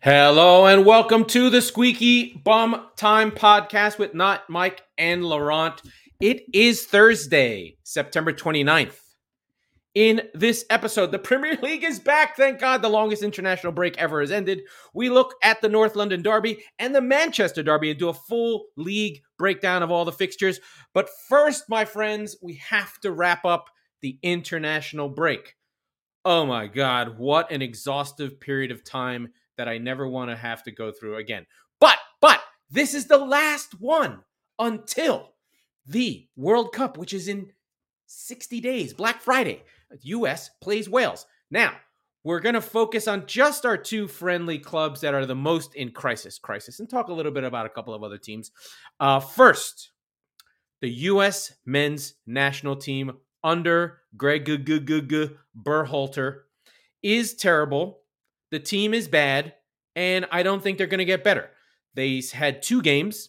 Hello 0.00 0.66
and 0.66 0.84
welcome 0.84 1.24
to 1.24 1.50
the 1.50 1.62
Squeaky 1.62 2.40
Bum 2.44 2.86
Time 2.96 3.32
podcast 3.32 3.98
with 3.98 4.14
not 4.14 4.48
Mike 4.48 4.82
and 4.98 5.24
Laurent. 5.24 5.80
It 6.20 6.42
is 6.52 6.86
Thursday, 6.86 7.78
September 7.82 8.32
29th. 8.32 8.98
In 9.94 10.22
this 10.34 10.66
episode, 10.68 11.10
the 11.10 11.18
Premier 11.18 11.56
League 11.62 11.82
is 11.82 11.98
back. 11.98 12.36
Thank 12.36 12.60
God 12.60 12.82
the 12.82 12.88
longest 12.90 13.22
international 13.22 13.72
break 13.72 13.96
ever 13.96 14.20
has 14.20 14.30
ended. 14.30 14.60
We 14.92 15.08
look 15.08 15.34
at 15.42 15.62
the 15.62 15.70
North 15.70 15.96
London 15.96 16.22
Derby 16.22 16.62
and 16.78 16.94
the 16.94 17.00
Manchester 17.00 17.62
Derby 17.62 17.90
and 17.90 17.98
do 17.98 18.10
a 18.10 18.14
full 18.14 18.66
league 18.76 19.22
breakdown 19.38 19.82
of 19.82 19.90
all 19.90 20.04
the 20.04 20.12
fixtures. 20.12 20.60
But 20.92 21.08
first, 21.28 21.64
my 21.70 21.86
friends, 21.86 22.36
we 22.42 22.56
have 22.68 23.00
to 23.00 23.10
wrap 23.10 23.46
up 23.46 23.70
the 24.02 24.18
international 24.22 25.08
break. 25.08 25.56
Oh 26.24 26.44
my 26.44 26.66
God, 26.66 27.18
what 27.18 27.50
an 27.50 27.62
exhaustive 27.62 28.38
period 28.38 28.70
of 28.70 28.84
time 28.84 29.28
that 29.56 29.68
I 29.68 29.78
never 29.78 30.06
want 30.08 30.30
to 30.30 30.36
have 30.36 30.62
to 30.64 30.70
go 30.70 30.92
through 30.92 31.16
again. 31.16 31.46
But, 31.80 31.98
but, 32.20 32.40
this 32.70 32.94
is 32.94 33.06
the 33.06 33.18
last 33.18 33.80
one 33.80 34.20
until 34.58 35.32
the 35.86 36.28
World 36.36 36.72
Cup, 36.72 36.98
which 36.98 37.12
is 37.12 37.28
in 37.28 37.52
60 38.06 38.60
days, 38.60 38.92
Black 38.92 39.20
Friday. 39.20 39.62
US 40.02 40.50
plays 40.60 40.88
Wales. 40.88 41.26
Now, 41.50 41.72
we're 42.24 42.40
going 42.40 42.56
to 42.56 42.60
focus 42.60 43.06
on 43.06 43.26
just 43.26 43.64
our 43.64 43.76
two 43.76 44.08
friendly 44.08 44.58
clubs 44.58 45.00
that 45.02 45.14
are 45.14 45.26
the 45.26 45.36
most 45.36 45.76
in 45.76 45.92
crisis, 45.92 46.40
crisis, 46.40 46.80
and 46.80 46.90
talk 46.90 47.06
a 47.08 47.12
little 47.12 47.30
bit 47.30 47.44
about 47.44 47.66
a 47.66 47.70
couple 47.70 47.94
of 47.94 48.02
other 48.02 48.18
teams. 48.18 48.50
Uh, 48.98 49.20
first, 49.20 49.90
the 50.80 50.90
U.S. 50.90 51.54
men's 51.64 52.14
national 52.26 52.76
team 52.76 53.12
under 53.44 54.00
Greg 54.16 54.44
Berhalter 54.44 56.38
is 57.00 57.34
terrible. 57.34 58.00
The 58.56 58.60
team 58.60 58.94
is 58.94 59.06
bad, 59.06 59.52
and 59.94 60.24
I 60.32 60.42
don't 60.42 60.62
think 60.62 60.78
they're 60.78 60.86
going 60.86 60.96
to 60.96 61.04
get 61.04 61.22
better. 61.22 61.50
They 61.92 62.22
had 62.32 62.62
two 62.62 62.80
games. 62.80 63.28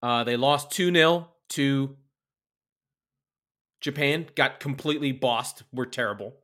Uh, 0.00 0.22
they 0.22 0.36
lost 0.36 0.70
2 0.70 0.94
0 0.94 1.28
to 1.48 1.96
Japan, 3.80 4.28
got 4.36 4.60
completely 4.60 5.10
bossed, 5.10 5.64
were 5.72 5.84
terrible. 5.84 6.36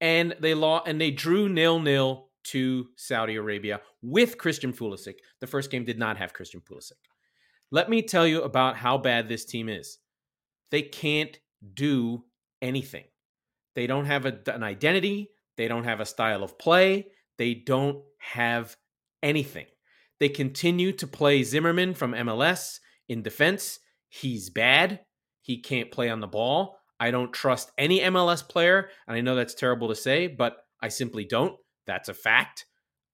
And 0.00 0.36
they 0.38 0.54
lost 0.54 0.86
and 0.86 1.00
they 1.00 1.10
drew 1.10 1.48
nil 1.48 1.80
nil 1.80 2.28
to 2.52 2.86
Saudi 2.94 3.34
Arabia 3.34 3.80
with 4.00 4.38
Christian 4.38 4.72
Pulisic. 4.72 5.16
The 5.40 5.48
first 5.48 5.72
game 5.72 5.84
did 5.84 5.98
not 5.98 6.18
have 6.18 6.34
Christian 6.34 6.60
Pulisic. 6.60 6.92
Let 7.72 7.90
me 7.90 8.00
tell 8.00 8.28
you 8.28 8.42
about 8.42 8.76
how 8.76 8.96
bad 8.96 9.26
this 9.26 9.44
team 9.44 9.68
is. 9.68 9.98
They 10.70 10.82
can't 10.82 11.36
do 11.74 12.26
anything. 12.62 13.06
They 13.74 13.88
don't 13.88 14.06
have 14.06 14.24
a, 14.24 14.38
an 14.46 14.62
identity. 14.62 15.32
They 15.56 15.68
don't 15.68 15.84
have 15.84 16.00
a 16.00 16.06
style 16.06 16.42
of 16.42 16.58
play. 16.58 17.08
They 17.38 17.54
don't 17.54 18.02
have 18.18 18.76
anything. 19.22 19.66
They 20.18 20.28
continue 20.28 20.92
to 20.92 21.06
play 21.06 21.42
Zimmerman 21.42 21.94
from 21.94 22.12
MLS 22.12 22.78
in 23.08 23.22
defense. 23.22 23.78
He's 24.08 24.50
bad. 24.50 25.00
He 25.42 25.60
can't 25.60 25.90
play 25.90 26.08
on 26.08 26.20
the 26.20 26.26
ball. 26.26 26.78
I 26.98 27.10
don't 27.10 27.32
trust 27.32 27.70
any 27.76 28.00
MLS 28.00 28.46
player. 28.46 28.88
And 29.06 29.16
I 29.16 29.20
know 29.20 29.34
that's 29.34 29.54
terrible 29.54 29.88
to 29.88 29.94
say, 29.94 30.26
but 30.26 30.56
I 30.80 30.88
simply 30.88 31.24
don't. 31.24 31.54
That's 31.86 32.08
a 32.08 32.14
fact. 32.14 32.66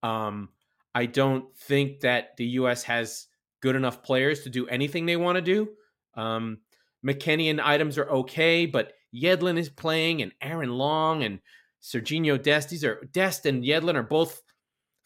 Um, 0.03 0.51
I 0.95 1.07
don't 1.07 1.55
think 1.57 2.01
that 2.01 2.37
the 2.37 2.47
U.S. 2.47 2.85
has 2.85 3.27
good 3.61 3.77
enough 3.77 4.03
players 4.03 4.43
to 4.43 4.51
do 4.51 4.67
anything 4.67 5.07
they 5.07 5.17
want 5.17 5.37
to 5.37 5.43
do. 5.43 5.69
Um, 6.15 6.59
McKennie 7.07 7.51
and 7.51 7.61
Adams 7.61 7.99
are 7.99 8.11
okay, 8.11 8.67
but 8.67 8.93
Yedlin 9.15 9.59
is 9.59 9.69
playing, 9.69 10.23
and 10.23 10.33
Aaron 10.41 10.71
Long 10.71 11.23
and 11.23 11.41
Serginho 11.83 12.41
Dest. 12.41 12.69
These 12.69 12.85
are 12.85 13.01
Dest 13.13 13.47
and 13.47 13.65
Yedlin 13.65 13.95
are 13.95 14.03
both 14.03 14.43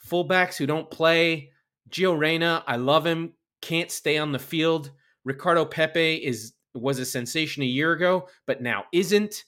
fullbacks 0.06 0.56
who 0.56 0.66
don't 0.66 0.90
play. 0.90 1.50
Gio 1.90 2.18
Reyna, 2.18 2.64
I 2.66 2.76
love 2.76 3.06
him, 3.06 3.32
can't 3.62 3.90
stay 3.90 4.18
on 4.18 4.32
the 4.32 4.38
field. 4.38 4.90
Ricardo 5.24 5.64
Pepi 5.64 6.16
is 6.16 6.52
was 6.74 6.98
a 6.98 7.04
sensation 7.04 7.62
a 7.62 7.66
year 7.66 7.92
ago, 7.92 8.28
but 8.46 8.60
now 8.60 8.84
isn't. 8.92 9.44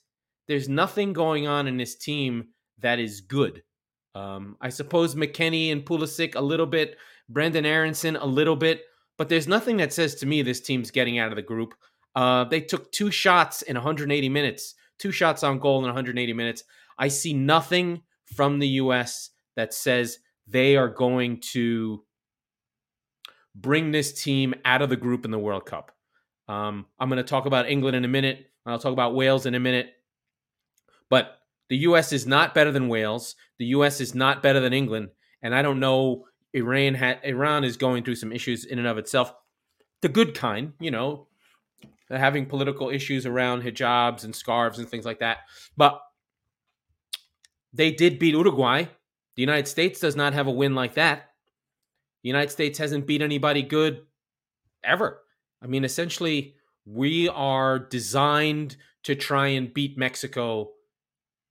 There's 0.46 0.68
nothing 0.68 1.12
going 1.12 1.46
on 1.46 1.66
in 1.66 1.76
this 1.76 1.94
team 1.94 2.48
that 2.78 2.98
is 2.98 3.20
good. 3.20 3.62
Um, 4.14 4.56
I 4.60 4.70
suppose 4.70 5.14
McKennie 5.14 5.70
and 5.70 5.84
Pulisic 5.84 6.34
a 6.34 6.40
little 6.40 6.66
bit, 6.66 6.96
Brenden 7.30 7.66
Aaronson 7.66 8.16
a 8.16 8.24
little 8.24 8.56
bit, 8.56 8.82
but 9.18 9.28
there's 9.28 9.46
nothing 9.46 9.76
that 9.76 9.92
says 9.92 10.14
to 10.16 10.26
me 10.26 10.40
this 10.40 10.60
team's 10.60 10.90
getting 10.90 11.18
out 11.18 11.30
of 11.30 11.36
the 11.36 11.42
group. 11.42 11.74
Uh, 12.16 12.44
they 12.44 12.60
took 12.60 12.90
two 12.90 13.10
shots 13.10 13.62
in 13.62 13.76
180 13.76 14.28
minutes, 14.28 14.74
two 14.98 15.12
shots 15.12 15.42
on 15.42 15.58
goal 15.58 15.78
in 15.78 15.84
180 15.84 16.32
minutes. 16.32 16.64
I 16.98 17.08
see 17.08 17.32
nothing 17.32 18.02
from 18.34 18.58
the 18.58 18.68
U.S. 18.68 19.30
that 19.56 19.72
says 19.72 20.18
they 20.46 20.76
are 20.76 20.88
going 20.88 21.40
to 21.52 22.02
bring 23.54 23.90
this 23.90 24.20
team 24.20 24.54
out 24.64 24.82
of 24.82 24.88
the 24.88 24.96
group 24.96 25.24
in 25.24 25.30
the 25.30 25.38
World 25.38 25.66
Cup. 25.66 25.92
Um, 26.48 26.86
I'm 26.98 27.08
going 27.08 27.18
to 27.18 27.22
talk 27.22 27.46
about 27.46 27.68
England 27.68 27.96
in 27.96 28.04
a 28.04 28.08
minute. 28.08 28.46
I'll 28.64 28.78
talk 28.78 28.92
about 28.92 29.14
Wales 29.14 29.46
in 29.46 29.54
a 29.54 29.60
minute. 29.60 29.92
But 31.10 31.38
the 31.68 31.76
U.S. 31.78 32.12
is 32.12 32.26
not 32.26 32.54
better 32.54 32.72
than 32.72 32.88
Wales. 32.88 33.34
The 33.58 33.66
U.S. 33.66 34.00
is 34.00 34.14
not 34.14 34.42
better 34.42 34.60
than 34.60 34.72
England. 34.72 35.08
And 35.42 35.54
I 35.54 35.62
don't 35.62 35.80
know. 35.80 36.26
Iran 36.54 36.94
ha- 36.94 37.20
Iran 37.22 37.64
is 37.64 37.76
going 37.76 38.04
through 38.04 38.16
some 38.16 38.32
issues 38.32 38.64
in 38.64 38.78
and 38.78 38.88
of 38.88 38.98
itself. 38.98 39.32
The 40.00 40.08
good 40.08 40.34
kind, 40.34 40.72
you 40.80 40.90
know, 40.90 41.26
having 42.10 42.46
political 42.46 42.88
issues 42.88 43.26
around 43.26 43.62
hijabs 43.62 44.24
and 44.24 44.34
scarves 44.34 44.78
and 44.78 44.88
things 44.88 45.04
like 45.04 45.20
that. 45.20 45.38
But 45.76 46.00
they 47.72 47.90
did 47.90 48.18
beat 48.18 48.34
Uruguay. 48.34 48.84
The 49.36 49.42
United 49.42 49.68
States 49.68 50.00
does 50.00 50.16
not 50.16 50.32
have 50.32 50.46
a 50.46 50.52
win 50.52 50.74
like 50.74 50.94
that. 50.94 51.30
The 52.22 52.28
United 52.28 52.50
States 52.50 52.78
hasn't 52.78 53.06
beat 53.06 53.22
anybody 53.22 53.62
good 53.62 54.02
ever. 54.82 55.20
I 55.62 55.66
mean, 55.66 55.84
essentially, 55.84 56.54
we 56.84 57.28
are 57.28 57.78
designed 57.78 58.76
to 59.04 59.14
try 59.14 59.48
and 59.48 59.72
beat 59.72 59.96
Mexico, 59.96 60.70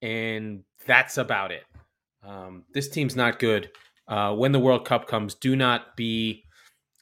and 0.01 0.63
that's 0.85 1.17
about 1.17 1.51
it. 1.51 1.63
Um, 2.25 2.65
this 2.73 2.89
team's 2.89 3.15
not 3.15 3.39
good. 3.39 3.69
Uh, 4.07 4.33
when 4.33 4.51
the 4.51 4.59
World 4.59 4.85
Cup 4.85 5.07
comes, 5.07 5.35
do 5.35 5.55
not 5.55 5.95
be 5.95 6.43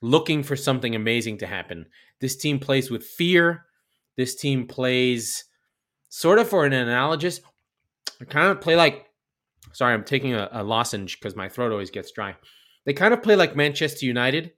looking 0.02 0.44
for 0.44 0.56
something 0.56 0.96
amazing 0.96 1.38
to 1.40 1.48
happen. 1.48 1.88
This 2.22 2.36
team 2.36 2.60
plays 2.60 2.92
with 2.92 3.04
fear. 3.04 3.66
This 4.18 4.36
team 4.36 4.68
plays 4.68 5.46
sort 6.10 6.40
of 6.40 6.48
for 6.48 6.66
an 6.66 6.74
analogous, 6.74 7.42
kind 8.30 8.52
of 8.52 8.62
play 8.62 8.76
like. 8.76 9.06
Sorry, 9.74 9.94
I'm 9.94 10.06
taking 10.06 10.34
a, 10.34 10.48
a 10.52 10.64
lozenge 10.64 11.20
because 11.20 11.36
my 11.36 11.50
throat 11.50 11.72
always 11.72 11.92
gets 11.92 12.12
dry. 12.12 12.36
They 12.86 12.94
kind 12.94 13.14
of 13.14 13.24
play 13.24 13.36
like 13.36 13.56
Manchester 13.56 14.06
United 14.06 14.54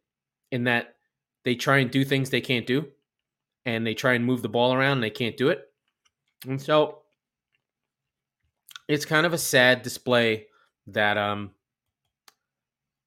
in 0.52 0.66
that 0.66 0.96
they 1.44 1.56
try 1.56 1.78
and 1.78 1.90
do 1.90 2.04
things 2.04 2.30
they 2.30 2.42
can't 2.42 2.68
do, 2.68 2.88
and 3.66 3.88
they 3.88 3.94
try 3.94 4.14
and 4.14 4.26
move 4.26 4.42
the 4.42 4.50
ball 4.50 4.74
around 4.74 4.94
and 4.94 5.04
they 5.04 5.10
can't 5.10 5.38
do 5.38 5.50
it. 5.50 5.62
And 6.46 6.62
so 6.62 7.04
it's 8.88 9.06
kind 9.06 9.26
of 9.26 9.34
a 9.34 9.38
sad 9.38 9.82
display 9.82 10.48
that 10.88 11.18
um 11.18 11.52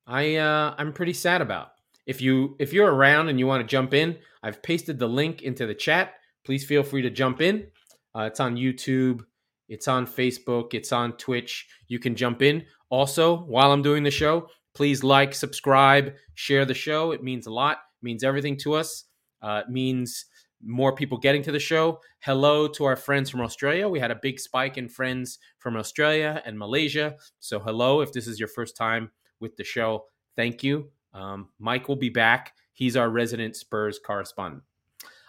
I 0.07 0.37
uh 0.37 0.75
I'm 0.77 0.93
pretty 0.93 1.13
sad 1.13 1.41
about. 1.41 1.73
If 2.07 2.21
you 2.21 2.57
if 2.59 2.73
you're 2.73 2.93
around 2.93 3.29
and 3.29 3.39
you 3.39 3.47
want 3.47 3.63
to 3.63 3.71
jump 3.71 3.95
in, 3.95 4.19
I've 4.43 4.63
pasted 4.63 4.99
the 4.99 5.07
link 5.07 5.43
into 5.43 5.67
the 5.67 5.75
chat. 5.75 6.15
Please 6.45 6.65
feel 6.65 6.83
free 6.83 7.03
to 7.03 7.11
jump 7.11 7.41
in. 7.41 7.69
Uh, 8.17 8.23
it's 8.23 8.41
on 8.41 8.57
YouTube, 8.57 9.25
it's 9.71 9.87
on 9.89 10.05
Facebook, 10.07 10.75
it's 10.75 10.93
on 10.93 11.13
Twitch. 11.13 11.69
You 11.87 12.01
can 12.01 12.17
jump 12.17 12.43
in. 12.43 12.65
Also, 12.91 13.45
while 13.45 13.73
I'm 13.73 13.83
doing 13.83 14.03
the 14.03 14.11
show, 14.11 14.49
please 14.75 15.05
like, 15.05 15.33
subscribe, 15.33 16.13
share 16.35 16.65
the 16.65 16.75
show. 16.75 17.13
It 17.13 17.23
means 17.23 17.47
a 17.47 17.53
lot 17.53 17.79
it 18.03 18.05
means 18.05 18.25
everything 18.25 18.57
to 18.59 18.75
us. 18.75 19.05
Uh, 19.41 19.63
it 19.65 19.71
means 19.71 20.27
more 20.63 20.95
people 20.95 21.17
getting 21.17 21.43
to 21.43 21.53
the 21.53 21.61
show. 21.61 22.01
Hello 22.19 22.67
to 22.67 22.85
our 22.85 22.97
friends 22.97 23.31
from 23.31 23.43
Australia. 23.43 23.89
We 23.89 24.01
had 24.01 24.11
a 24.11 24.19
big 24.21 24.41
spike 24.41 24.77
in 24.77 24.89
friends 24.89 25.39
from 25.61 25.77
Australia 25.77 26.43
and 26.45 26.59
Malaysia. 26.59 27.15
So, 27.39 27.61
hello 27.61 28.01
if 28.01 28.13
this 28.13 28.27
is 28.27 28.41
your 28.41 28.49
first 28.49 28.77
time 28.77 29.11
with 29.39 29.57
the 29.57 29.65
show. 29.65 30.07
Thank 30.35 30.65
you. 30.65 30.91
Um, 31.15 31.49
Mike 31.61 31.89
will 31.89 31.97
be 31.97 32.09
back. 32.11 32.55
He's 32.73 32.97
our 32.97 33.09
resident 33.09 33.55
Spurs 33.55 34.01
correspondent. 34.05 34.65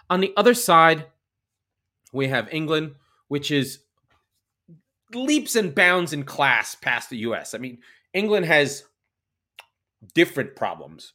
On 0.09 0.19
the 0.19 0.33
other 0.35 0.55
side, 0.55 1.05
we 2.11 2.27
have 2.27 2.51
England, 2.51 2.95
which 3.27 3.51
is 3.51 3.79
leaps 5.13 5.55
and 5.55 5.73
bounds 5.73 6.13
in 6.13 6.23
class 6.23 6.75
past 6.75 7.09
the 7.09 7.17
US. 7.17 7.53
I 7.53 7.57
mean, 7.57 7.79
England 8.13 8.45
has 8.45 8.83
different 10.13 10.55
problems 10.55 11.13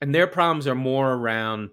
and 0.00 0.14
their 0.14 0.26
problems 0.26 0.66
are 0.66 0.74
more 0.74 1.12
around 1.12 1.70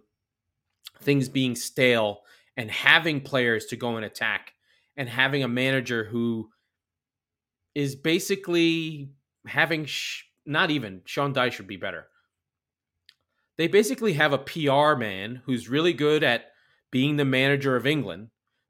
things 1.02 1.28
being 1.28 1.56
stale 1.56 2.22
and 2.56 2.72
having 2.72 3.22
players 3.22 3.66
to 3.68 3.76
go 3.76 3.96
and 3.96 4.06
attack 4.06 4.54
and 4.96 5.10
having 5.10 5.44
a 5.44 5.48
manager 5.48 6.04
who 6.06 6.50
is 7.76 7.96
basically 7.96 9.10
having 9.48 9.86
sh- 9.86 10.24
not 10.46 10.72
even 10.72 11.02
Sean 11.06 11.34
Dyche 11.34 11.54
should 11.54 11.68
be 11.68 11.78
better. 11.78 12.08
They 13.58 13.68
basically 13.68 14.14
have 14.14 14.34
a 14.34 14.38
PR 14.38 14.96
man 14.96 15.42
who's 15.46 15.70
really 15.70 15.94
good 15.94 16.24
at 16.24 16.46
being 16.92 17.18
the 17.18 17.26
manager 17.26 17.76
of 17.76 17.88
England, 17.88 18.30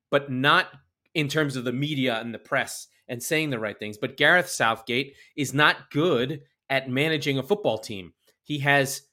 but 0.09 0.31
not 0.31 0.67
in 1.13 1.27
terms 1.27 1.55
of 1.55 1.63
the 1.63 1.71
media 1.71 2.19
and 2.19 2.33
the 2.33 2.39
press 2.39 2.87
and 3.13 3.21
saying 3.21 3.51
the 3.51 3.59
right 3.59 3.77
things. 3.77 3.95
But 3.95 4.17
Gareth 4.17 4.49
Southgate 4.49 5.15
is 5.35 5.53
not 5.53 5.91
good 5.91 6.41
at 6.71 6.89
managing 6.89 7.37
a 7.37 7.43
football 7.43 7.77
team. 7.77 8.11
He 8.41 8.57
has 8.59 9.03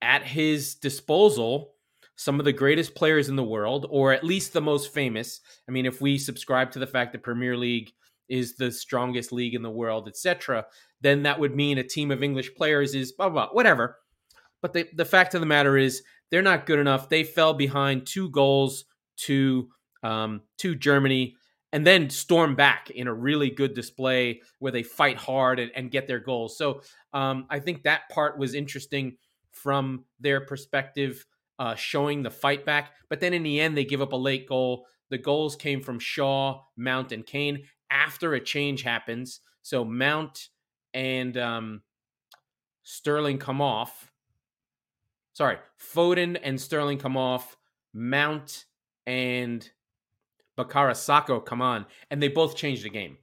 at 0.00 0.22
his 0.22 0.74
disposal 0.74 1.74
some 2.16 2.38
of 2.38 2.46
the 2.46 2.52
greatest 2.54 2.94
players 2.94 3.28
in 3.28 3.36
the 3.36 3.44
world, 3.44 3.86
or 3.90 4.14
at 4.14 4.24
least 4.24 4.54
the 4.54 4.62
most 4.62 4.94
famous. 4.94 5.42
I 5.68 5.72
mean, 5.72 5.84
if 5.84 6.00
we 6.00 6.16
subscribe 6.16 6.70
to 6.70 6.78
the 6.78 6.86
fact 6.86 7.12
that 7.12 7.22
Premier 7.22 7.58
League 7.58 7.92
is 8.30 8.56
the 8.56 8.72
strongest 8.72 9.32
league 9.32 9.54
in 9.54 9.60
the 9.60 9.70
world, 9.70 10.08
etc., 10.08 10.64
then 11.02 11.24
that 11.24 11.38
would 11.38 11.54
mean 11.54 11.76
a 11.76 11.84
team 11.84 12.10
of 12.10 12.22
English 12.22 12.54
players 12.54 12.94
is 12.94 13.12
blah 13.12 13.28
blah, 13.28 13.48
blah 13.48 13.54
whatever. 13.54 13.98
But 14.62 14.72
the, 14.72 14.88
the 14.94 15.04
fact 15.04 15.34
of 15.34 15.40
the 15.40 15.46
matter 15.46 15.76
is 15.76 16.02
they're 16.30 16.40
not 16.40 16.64
good 16.64 16.78
enough. 16.78 17.10
They 17.10 17.22
fell 17.22 17.52
behind 17.52 18.06
two 18.06 18.30
goals 18.30 18.86
to 19.26 19.68
um, 20.02 20.40
to 20.56 20.74
Germany 20.74 21.35
and 21.72 21.86
then 21.86 22.08
storm 22.10 22.54
back 22.54 22.90
in 22.90 23.08
a 23.08 23.14
really 23.14 23.50
good 23.50 23.74
display 23.74 24.40
where 24.58 24.72
they 24.72 24.82
fight 24.82 25.16
hard 25.16 25.58
and, 25.58 25.70
and 25.74 25.90
get 25.90 26.06
their 26.06 26.20
goals. 26.20 26.56
So 26.56 26.82
um, 27.12 27.46
I 27.50 27.58
think 27.60 27.82
that 27.82 28.08
part 28.10 28.38
was 28.38 28.54
interesting 28.54 29.16
from 29.50 30.04
their 30.20 30.40
perspective, 30.40 31.26
uh, 31.58 31.74
showing 31.74 32.22
the 32.22 32.30
fight 32.30 32.64
back. 32.64 32.92
But 33.08 33.20
then 33.20 33.34
in 33.34 33.42
the 33.42 33.60
end, 33.60 33.76
they 33.76 33.84
give 33.84 34.02
up 34.02 34.12
a 34.12 34.16
late 34.16 34.48
goal. 34.48 34.86
The 35.10 35.18
goals 35.18 35.56
came 35.56 35.80
from 35.80 35.98
Shaw, 35.98 36.62
Mount, 36.76 37.12
and 37.12 37.26
Kane 37.26 37.64
after 37.90 38.34
a 38.34 38.40
change 38.40 38.82
happens. 38.82 39.40
So 39.62 39.84
Mount 39.84 40.48
and 40.94 41.36
um, 41.36 41.82
Sterling 42.82 43.38
come 43.38 43.60
off. 43.60 44.12
Sorry, 45.32 45.58
Foden 45.78 46.38
and 46.42 46.60
Sterling 46.60 46.98
come 46.98 47.16
off. 47.16 47.56
Mount 47.92 48.66
and 49.06 49.68
Bukayo 50.58 50.96
Saka 50.96 51.40
come 51.40 51.62
on, 51.62 51.86
and 52.10 52.22
they 52.22 52.28
both 52.28 52.56
changed 52.56 52.84
the 52.84 52.90
game. 52.90 53.18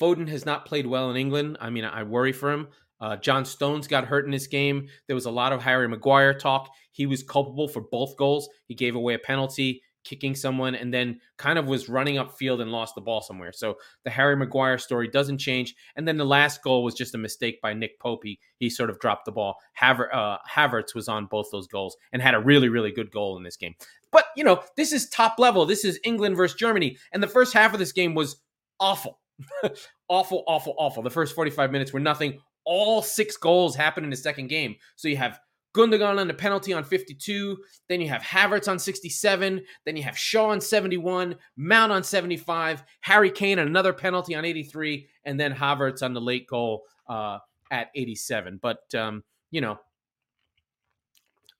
Foden 0.00 0.28
has 0.28 0.44
not 0.44 0.66
played 0.66 0.86
well 0.86 1.10
in 1.10 1.16
England. 1.16 1.56
I 1.60 1.70
mean, 1.70 1.84
I 1.84 2.02
worry 2.02 2.32
for 2.32 2.52
him. 2.52 2.68
Uh, 3.00 3.16
John 3.16 3.44
Stones 3.44 3.86
got 3.86 4.06
hurt 4.06 4.24
in 4.24 4.30
this 4.30 4.46
game. 4.46 4.88
There 5.06 5.16
was 5.16 5.26
a 5.26 5.30
lot 5.30 5.52
of 5.52 5.62
Harry 5.62 5.88
Maguire 5.88 6.34
talk. 6.34 6.68
He 6.90 7.06
was 7.06 7.22
culpable 7.22 7.68
for 7.68 7.80
both 7.80 8.16
goals. 8.16 8.48
He 8.66 8.74
gave 8.74 8.96
away 8.96 9.14
a 9.14 9.18
penalty, 9.18 9.82
kicking 10.04 10.34
someone, 10.34 10.74
and 10.74 10.92
then 10.92 11.20
kind 11.36 11.58
of 11.58 11.66
was 11.66 11.88
running 11.88 12.16
upfield 12.16 12.60
and 12.60 12.72
lost 12.72 12.94
the 12.94 13.00
ball 13.00 13.20
somewhere. 13.20 13.52
So 13.52 13.76
the 14.04 14.10
Harry 14.10 14.36
Maguire 14.36 14.78
story 14.78 15.06
doesn't 15.06 15.38
change. 15.38 15.74
And 15.96 16.08
then 16.08 16.16
the 16.16 16.24
last 16.24 16.62
goal 16.62 16.82
was 16.82 16.94
just 16.94 17.14
a 17.14 17.18
mistake 17.18 17.60
by 17.62 17.72
Nick 17.72 18.00
Pope. 18.00 18.20
He, 18.24 18.40
he 18.58 18.68
sort 18.68 18.90
of 18.90 18.98
dropped 18.98 19.26
the 19.26 19.32
ball. 19.32 19.56
Haver, 19.74 20.12
uh, 20.12 20.38
Havertz 20.50 20.94
was 20.94 21.08
on 21.08 21.26
both 21.26 21.46
those 21.52 21.68
goals 21.68 21.96
and 22.12 22.20
had 22.20 22.34
a 22.34 22.40
really, 22.40 22.68
really 22.68 22.90
good 22.90 23.12
goal 23.12 23.36
in 23.36 23.44
this 23.44 23.56
game. 23.56 23.74
But, 24.10 24.26
you 24.36 24.44
know, 24.44 24.62
this 24.76 24.92
is 24.92 25.08
top 25.08 25.38
level. 25.38 25.66
This 25.66 25.84
is 25.84 26.00
England 26.04 26.36
versus 26.36 26.56
Germany. 26.56 26.96
And 27.12 27.22
the 27.22 27.28
first 27.28 27.52
half 27.52 27.72
of 27.72 27.78
this 27.78 27.92
game 27.92 28.14
was 28.14 28.40
awful. 28.80 29.20
awful, 30.08 30.44
awful, 30.46 30.74
awful. 30.78 31.02
The 31.02 31.10
first 31.10 31.34
45 31.34 31.70
minutes 31.70 31.92
were 31.92 32.00
nothing. 32.00 32.38
All 32.64 33.02
six 33.02 33.36
goals 33.36 33.76
happened 33.76 34.04
in 34.04 34.10
the 34.10 34.16
second 34.16 34.48
game. 34.48 34.76
So 34.96 35.08
you 35.08 35.16
have 35.16 35.40
Gundogan 35.74 36.18
on 36.18 36.26
the 36.26 36.34
penalty 36.34 36.72
on 36.72 36.82
52. 36.82 37.58
Then 37.88 38.00
you 38.00 38.08
have 38.08 38.22
Havertz 38.22 38.68
on 38.68 38.78
67. 38.78 39.62
Then 39.84 39.96
you 39.96 40.02
have 40.02 40.18
Shaw 40.18 40.48
on 40.48 40.60
71. 40.60 41.36
Mount 41.56 41.92
on 41.92 42.02
75. 42.02 42.82
Harry 43.00 43.30
Kane 43.30 43.58
another 43.58 43.92
penalty 43.92 44.34
on 44.34 44.44
83. 44.44 45.06
And 45.24 45.38
then 45.38 45.54
Havertz 45.54 46.02
on 46.02 46.14
the 46.14 46.20
late 46.20 46.46
goal 46.46 46.84
uh, 47.08 47.38
at 47.70 47.88
87. 47.94 48.58
But, 48.60 48.92
um, 48.94 49.22
you 49.50 49.60
know, 49.60 49.78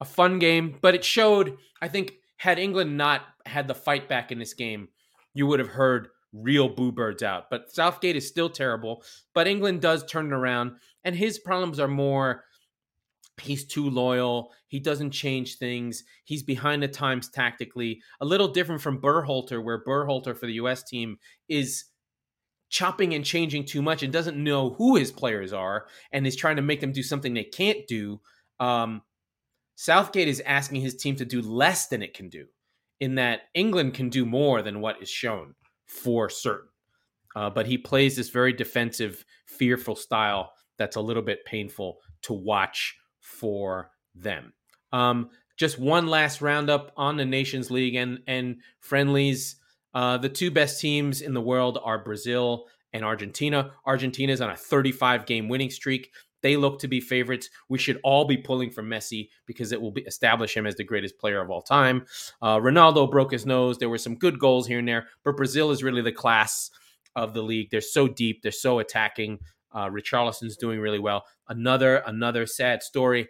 a 0.00 0.04
fun 0.04 0.38
game. 0.38 0.78
But 0.80 0.94
it 0.94 1.04
showed, 1.04 1.56
I 1.80 1.88
think, 1.88 2.14
had 2.38 2.58
England 2.58 2.96
not 2.96 3.22
had 3.46 3.68
the 3.68 3.74
fight 3.74 4.08
back 4.08 4.32
in 4.32 4.38
this 4.38 4.54
game, 4.54 4.88
you 5.34 5.46
would 5.46 5.60
have 5.60 5.68
heard 5.68 6.08
real 6.32 6.68
boo 6.68 6.92
birds 6.92 7.22
out. 7.22 7.50
But 7.50 7.70
Southgate 7.70 8.16
is 8.16 8.26
still 8.26 8.50
terrible. 8.50 9.02
But 9.34 9.46
England 9.46 9.80
does 9.80 10.04
turn 10.04 10.26
it 10.26 10.32
around. 10.32 10.72
And 11.04 11.14
his 11.14 11.38
problems 11.38 11.78
are 11.78 11.88
more 11.88 12.44
he's 13.40 13.64
too 13.64 13.88
loyal. 13.88 14.52
He 14.66 14.80
doesn't 14.80 15.12
change 15.12 15.58
things. 15.58 16.04
He's 16.24 16.42
behind 16.42 16.82
the 16.82 16.88
times 16.88 17.28
tactically. 17.28 18.00
A 18.20 18.24
little 18.24 18.48
different 18.48 18.80
from 18.80 19.00
Berhalter, 19.00 19.62
where 19.62 19.82
Berhalter 19.84 20.36
for 20.36 20.46
the 20.46 20.54
US 20.54 20.82
team 20.82 21.18
is 21.48 21.84
chopping 22.70 23.14
and 23.14 23.24
changing 23.24 23.64
too 23.64 23.80
much 23.80 24.02
and 24.02 24.12
doesn't 24.12 24.42
know 24.42 24.70
who 24.70 24.96
his 24.96 25.10
players 25.10 25.52
are 25.52 25.86
and 26.12 26.26
is 26.26 26.36
trying 26.36 26.56
to 26.56 26.62
make 26.62 26.80
them 26.80 26.92
do 26.92 27.02
something 27.02 27.32
they 27.32 27.44
can't 27.44 27.86
do. 27.86 28.20
Um, 28.60 29.02
Southgate 29.80 30.26
is 30.26 30.42
asking 30.44 30.80
his 30.80 30.96
team 30.96 31.14
to 31.14 31.24
do 31.24 31.40
less 31.40 31.86
than 31.86 32.02
it 32.02 32.12
can 32.12 32.28
do, 32.28 32.46
in 32.98 33.14
that 33.14 33.42
England 33.54 33.94
can 33.94 34.08
do 34.08 34.26
more 34.26 34.60
than 34.60 34.80
what 34.80 35.00
is 35.00 35.08
shown 35.08 35.54
for 35.86 36.28
certain. 36.28 36.68
Uh, 37.36 37.48
but 37.48 37.64
he 37.64 37.78
plays 37.78 38.16
this 38.16 38.28
very 38.28 38.52
defensive, 38.52 39.24
fearful 39.46 39.94
style 39.94 40.50
that's 40.78 40.96
a 40.96 41.00
little 41.00 41.22
bit 41.22 41.44
painful 41.44 41.98
to 42.22 42.32
watch 42.32 42.96
for 43.20 43.92
them. 44.16 44.52
Um, 44.92 45.30
just 45.56 45.78
one 45.78 46.08
last 46.08 46.42
roundup 46.42 46.90
on 46.96 47.16
the 47.16 47.24
Nations 47.24 47.70
League 47.70 47.94
and 47.94 48.18
and 48.26 48.56
friendlies. 48.80 49.60
Uh, 49.94 50.18
the 50.18 50.28
two 50.28 50.50
best 50.50 50.80
teams 50.80 51.20
in 51.20 51.34
the 51.34 51.40
world 51.40 51.78
are 51.84 52.02
Brazil 52.02 52.66
and 52.92 53.04
Argentina. 53.04 53.70
Argentina 53.86 54.32
is 54.32 54.40
on 54.40 54.50
a 54.50 54.56
35 54.56 55.24
game 55.24 55.48
winning 55.48 55.70
streak. 55.70 56.10
They 56.42 56.56
look 56.56 56.78
to 56.80 56.88
be 56.88 57.00
favorites. 57.00 57.50
We 57.68 57.78
should 57.78 58.00
all 58.04 58.24
be 58.24 58.36
pulling 58.36 58.70
for 58.70 58.82
Messi 58.82 59.28
because 59.46 59.72
it 59.72 59.80
will 59.80 59.90
be, 59.90 60.02
establish 60.02 60.56
him 60.56 60.66
as 60.66 60.76
the 60.76 60.84
greatest 60.84 61.18
player 61.18 61.40
of 61.40 61.50
all 61.50 61.62
time. 61.62 62.06
Uh, 62.40 62.58
Ronaldo 62.58 63.10
broke 63.10 63.32
his 63.32 63.46
nose. 63.46 63.78
There 63.78 63.88
were 63.88 63.98
some 63.98 64.16
good 64.16 64.38
goals 64.38 64.66
here 64.66 64.78
and 64.78 64.88
there, 64.88 65.08
but 65.24 65.36
Brazil 65.36 65.70
is 65.70 65.82
really 65.82 66.02
the 66.02 66.12
class 66.12 66.70
of 67.16 67.34
the 67.34 67.42
league. 67.42 67.70
They're 67.70 67.80
so 67.80 68.08
deep. 68.08 68.42
They're 68.42 68.52
so 68.52 68.78
attacking. 68.78 69.40
Uh, 69.72 69.86
Richarlison's 69.86 70.56
doing 70.56 70.80
really 70.80 70.98
well. 70.98 71.24
Another 71.48 71.96
another 72.06 72.46
sad 72.46 72.82
story. 72.82 73.28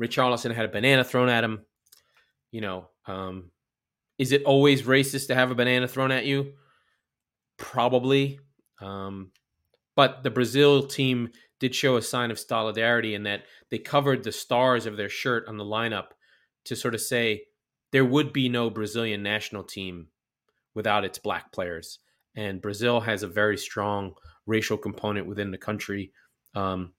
Richarlison 0.00 0.54
had 0.54 0.64
a 0.64 0.68
banana 0.68 1.04
thrown 1.04 1.28
at 1.28 1.44
him. 1.44 1.64
You 2.50 2.60
know, 2.60 2.88
um, 3.06 3.50
is 4.18 4.32
it 4.32 4.42
always 4.44 4.82
racist 4.82 5.28
to 5.28 5.34
have 5.34 5.50
a 5.50 5.54
banana 5.54 5.88
thrown 5.88 6.10
at 6.10 6.26
you? 6.26 6.52
Probably. 7.56 8.38
Um, 8.80 9.30
but 9.96 10.22
the 10.22 10.30
Brazil 10.30 10.86
team 10.86 11.30
did 11.60 11.74
show 11.74 11.96
a 11.96 12.02
sign 12.02 12.30
of 12.30 12.38
solidarity 12.38 13.14
in 13.14 13.22
that 13.22 13.44
they 13.70 13.78
covered 13.78 14.24
the 14.24 14.32
stars 14.32 14.86
of 14.86 14.96
their 14.96 15.08
shirt 15.08 15.46
on 15.48 15.56
the 15.56 15.64
lineup 15.64 16.08
to 16.64 16.76
sort 16.76 16.94
of 16.94 17.00
say 17.00 17.42
there 17.92 18.04
would 18.04 18.32
be 18.32 18.48
no 18.48 18.70
Brazilian 18.70 19.22
national 19.22 19.62
team 19.62 20.08
without 20.74 21.04
its 21.04 21.18
black 21.18 21.52
players. 21.52 21.98
And 22.34 22.62
Brazil 22.62 23.00
has 23.00 23.22
a 23.22 23.28
very 23.28 23.58
strong 23.58 24.14
racial 24.46 24.78
component 24.78 25.26
within 25.26 25.50
the 25.50 25.58
country. 25.58 26.12
Um, 26.54 26.94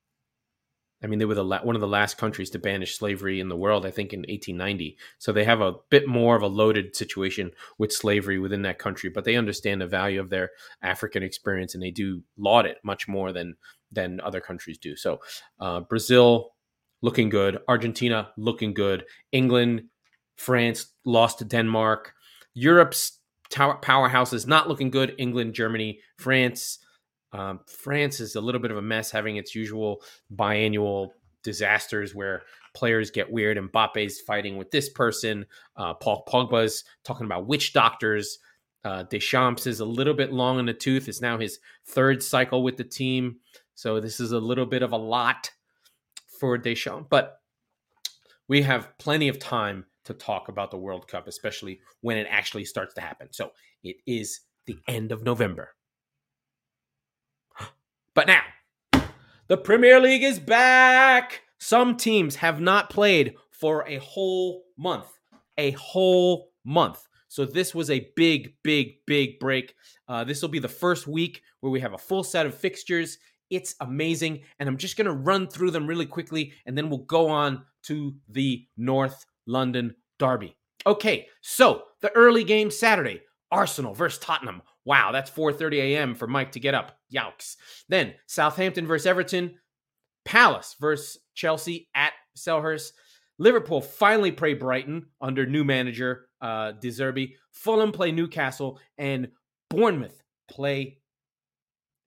I 1.04 1.06
mean, 1.06 1.18
they 1.18 1.26
were 1.26 1.34
the 1.34 1.44
la- 1.44 1.62
one 1.62 1.74
of 1.74 1.82
the 1.82 1.86
last 1.86 2.16
countries 2.16 2.48
to 2.50 2.58
banish 2.58 2.96
slavery 2.96 3.38
in 3.38 3.50
the 3.50 3.56
world, 3.56 3.84
I 3.84 3.90
think, 3.90 4.14
in 4.14 4.20
1890. 4.20 4.96
So 5.18 5.32
they 5.32 5.44
have 5.44 5.60
a 5.60 5.74
bit 5.90 6.08
more 6.08 6.34
of 6.34 6.42
a 6.42 6.46
loaded 6.46 6.96
situation 6.96 7.50
with 7.76 7.92
slavery 7.92 8.38
within 8.38 8.62
that 8.62 8.78
country, 8.78 9.10
but 9.10 9.24
they 9.24 9.36
understand 9.36 9.82
the 9.82 9.86
value 9.86 10.18
of 10.18 10.30
their 10.30 10.52
African 10.82 11.22
experience 11.22 11.74
and 11.74 11.82
they 11.82 11.90
do 11.90 12.22
laud 12.38 12.64
it 12.64 12.78
much 12.82 13.06
more 13.06 13.32
than 13.32 13.56
than 13.92 14.18
other 14.20 14.40
countries 14.40 14.78
do. 14.78 14.96
So 14.96 15.20
uh, 15.60 15.80
Brazil 15.80 16.54
looking 17.02 17.28
good, 17.28 17.58
Argentina 17.68 18.30
looking 18.38 18.72
good, 18.72 19.04
England, 19.30 19.84
France 20.36 20.86
lost 21.04 21.38
to 21.40 21.44
Denmark, 21.44 22.14
Europe's 22.54 23.20
powerhouse 23.50 24.32
is 24.32 24.46
not 24.46 24.68
looking 24.68 24.90
good. 24.90 25.14
England, 25.18 25.54
Germany, 25.54 26.00
France 26.16 26.78
um, 27.34 27.60
France 27.66 28.20
is 28.20 28.36
a 28.36 28.40
little 28.40 28.60
bit 28.60 28.70
of 28.70 28.76
a 28.76 28.82
mess, 28.82 29.10
having 29.10 29.36
its 29.36 29.54
usual 29.54 30.02
biannual 30.34 31.10
disasters 31.42 32.14
where 32.14 32.42
players 32.74 33.10
get 33.10 33.30
weird. 33.30 33.58
and 33.58 33.70
Mbappe's 33.70 34.20
fighting 34.20 34.56
with 34.56 34.70
this 34.70 34.88
person. 34.88 35.44
Uh, 35.76 35.94
Paul 35.94 36.24
Pogba's 36.28 36.84
talking 37.02 37.26
about 37.26 37.46
witch 37.46 37.72
doctors. 37.72 38.38
Uh, 38.84 39.02
Deschamps 39.02 39.66
is 39.66 39.80
a 39.80 39.84
little 39.84 40.14
bit 40.14 40.32
long 40.32 40.60
in 40.60 40.66
the 40.66 40.72
tooth. 40.74 41.08
It's 41.08 41.20
now 41.20 41.36
his 41.36 41.58
third 41.86 42.22
cycle 42.22 42.62
with 42.62 42.76
the 42.76 42.84
team. 42.84 43.38
So 43.74 43.98
this 43.98 44.20
is 44.20 44.30
a 44.30 44.38
little 44.38 44.66
bit 44.66 44.82
of 44.82 44.92
a 44.92 44.96
lot 44.96 45.50
for 46.38 46.56
Deschamps. 46.56 47.08
But 47.10 47.40
we 48.46 48.62
have 48.62 48.96
plenty 48.98 49.28
of 49.28 49.40
time 49.40 49.86
to 50.04 50.14
talk 50.14 50.48
about 50.48 50.70
the 50.70 50.76
World 50.76 51.08
Cup, 51.08 51.26
especially 51.26 51.80
when 52.00 52.16
it 52.16 52.28
actually 52.30 52.64
starts 52.64 52.94
to 52.94 53.00
happen. 53.00 53.28
So 53.32 53.50
it 53.82 53.96
is 54.06 54.40
the 54.66 54.78
end 54.86 55.10
of 55.10 55.24
November. 55.24 55.74
But 58.14 58.28
now, 58.28 58.42
the 59.48 59.56
Premier 59.56 60.00
League 60.00 60.22
is 60.22 60.38
back. 60.38 61.42
Some 61.58 61.96
teams 61.96 62.36
have 62.36 62.60
not 62.60 62.90
played 62.90 63.34
for 63.50 63.86
a 63.88 63.96
whole 63.96 64.64
month. 64.76 65.06
A 65.58 65.72
whole 65.72 66.50
month. 66.64 67.06
So 67.28 67.44
this 67.44 67.74
was 67.74 67.90
a 67.90 68.08
big, 68.14 68.54
big, 68.62 68.94
big 69.06 69.40
break. 69.40 69.74
Uh, 70.06 70.22
this 70.22 70.40
will 70.40 70.48
be 70.48 70.60
the 70.60 70.68
first 70.68 71.08
week 71.08 71.42
where 71.60 71.72
we 71.72 71.80
have 71.80 71.92
a 71.92 71.98
full 71.98 72.22
set 72.22 72.46
of 72.46 72.54
fixtures. 72.54 73.18
It's 73.50 73.74
amazing. 73.80 74.42
And 74.58 74.68
I'm 74.68 74.76
just 74.76 74.96
going 74.96 75.06
to 75.06 75.12
run 75.12 75.48
through 75.48 75.72
them 75.72 75.86
really 75.86 76.06
quickly, 76.06 76.52
and 76.66 76.78
then 76.78 76.88
we'll 76.88 76.98
go 76.98 77.28
on 77.28 77.64
to 77.84 78.14
the 78.28 78.66
North 78.76 79.26
London 79.46 79.96
Derby. 80.18 80.56
Okay, 80.86 81.26
so 81.40 81.84
the 82.02 82.14
early 82.14 82.44
game 82.44 82.70
Saturday 82.70 83.22
Arsenal 83.50 83.94
versus 83.94 84.18
Tottenham. 84.18 84.62
Wow, 84.84 85.12
that's 85.12 85.30
4:30 85.30 85.78
a.m. 85.78 86.14
for 86.14 86.26
Mike 86.26 86.52
to 86.52 86.60
get 86.60 86.74
up. 86.74 86.98
Yowks. 87.14 87.56
Then 87.88 88.14
Southampton 88.26 88.86
versus 88.86 89.06
Everton, 89.06 89.54
Palace 90.24 90.76
versus 90.80 91.18
Chelsea 91.34 91.88
at 91.94 92.12
Selhurst. 92.36 92.92
Liverpool 93.38 93.80
finally 93.80 94.32
play 94.32 94.54
Brighton 94.54 95.06
under 95.20 95.46
new 95.46 95.64
manager 95.64 96.28
uh, 96.40 96.72
De 96.72 96.88
Zerbi. 96.88 97.34
Fulham 97.50 97.92
play 97.92 98.12
Newcastle, 98.12 98.78
and 98.98 99.28
Bournemouth 99.70 100.22
play 100.48 100.98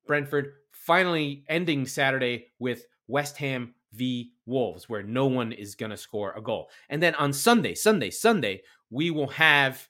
Brentford. 0.05 0.53
Finally, 0.71 1.43
ending 1.49 1.85
Saturday 1.85 2.47
with 2.59 2.85
West 3.07 3.37
Ham 3.37 3.73
v 3.93 4.31
Wolves, 4.45 4.87
where 4.87 5.03
no 5.03 5.25
one 5.25 5.51
is 5.51 5.75
going 5.75 5.89
to 5.89 5.97
score 5.97 6.33
a 6.33 6.41
goal. 6.41 6.69
And 6.89 7.01
then 7.01 7.15
on 7.15 7.33
Sunday, 7.33 7.73
Sunday, 7.73 8.09
Sunday, 8.09 8.61
we 8.89 9.11
will 9.11 9.27
have. 9.27 9.87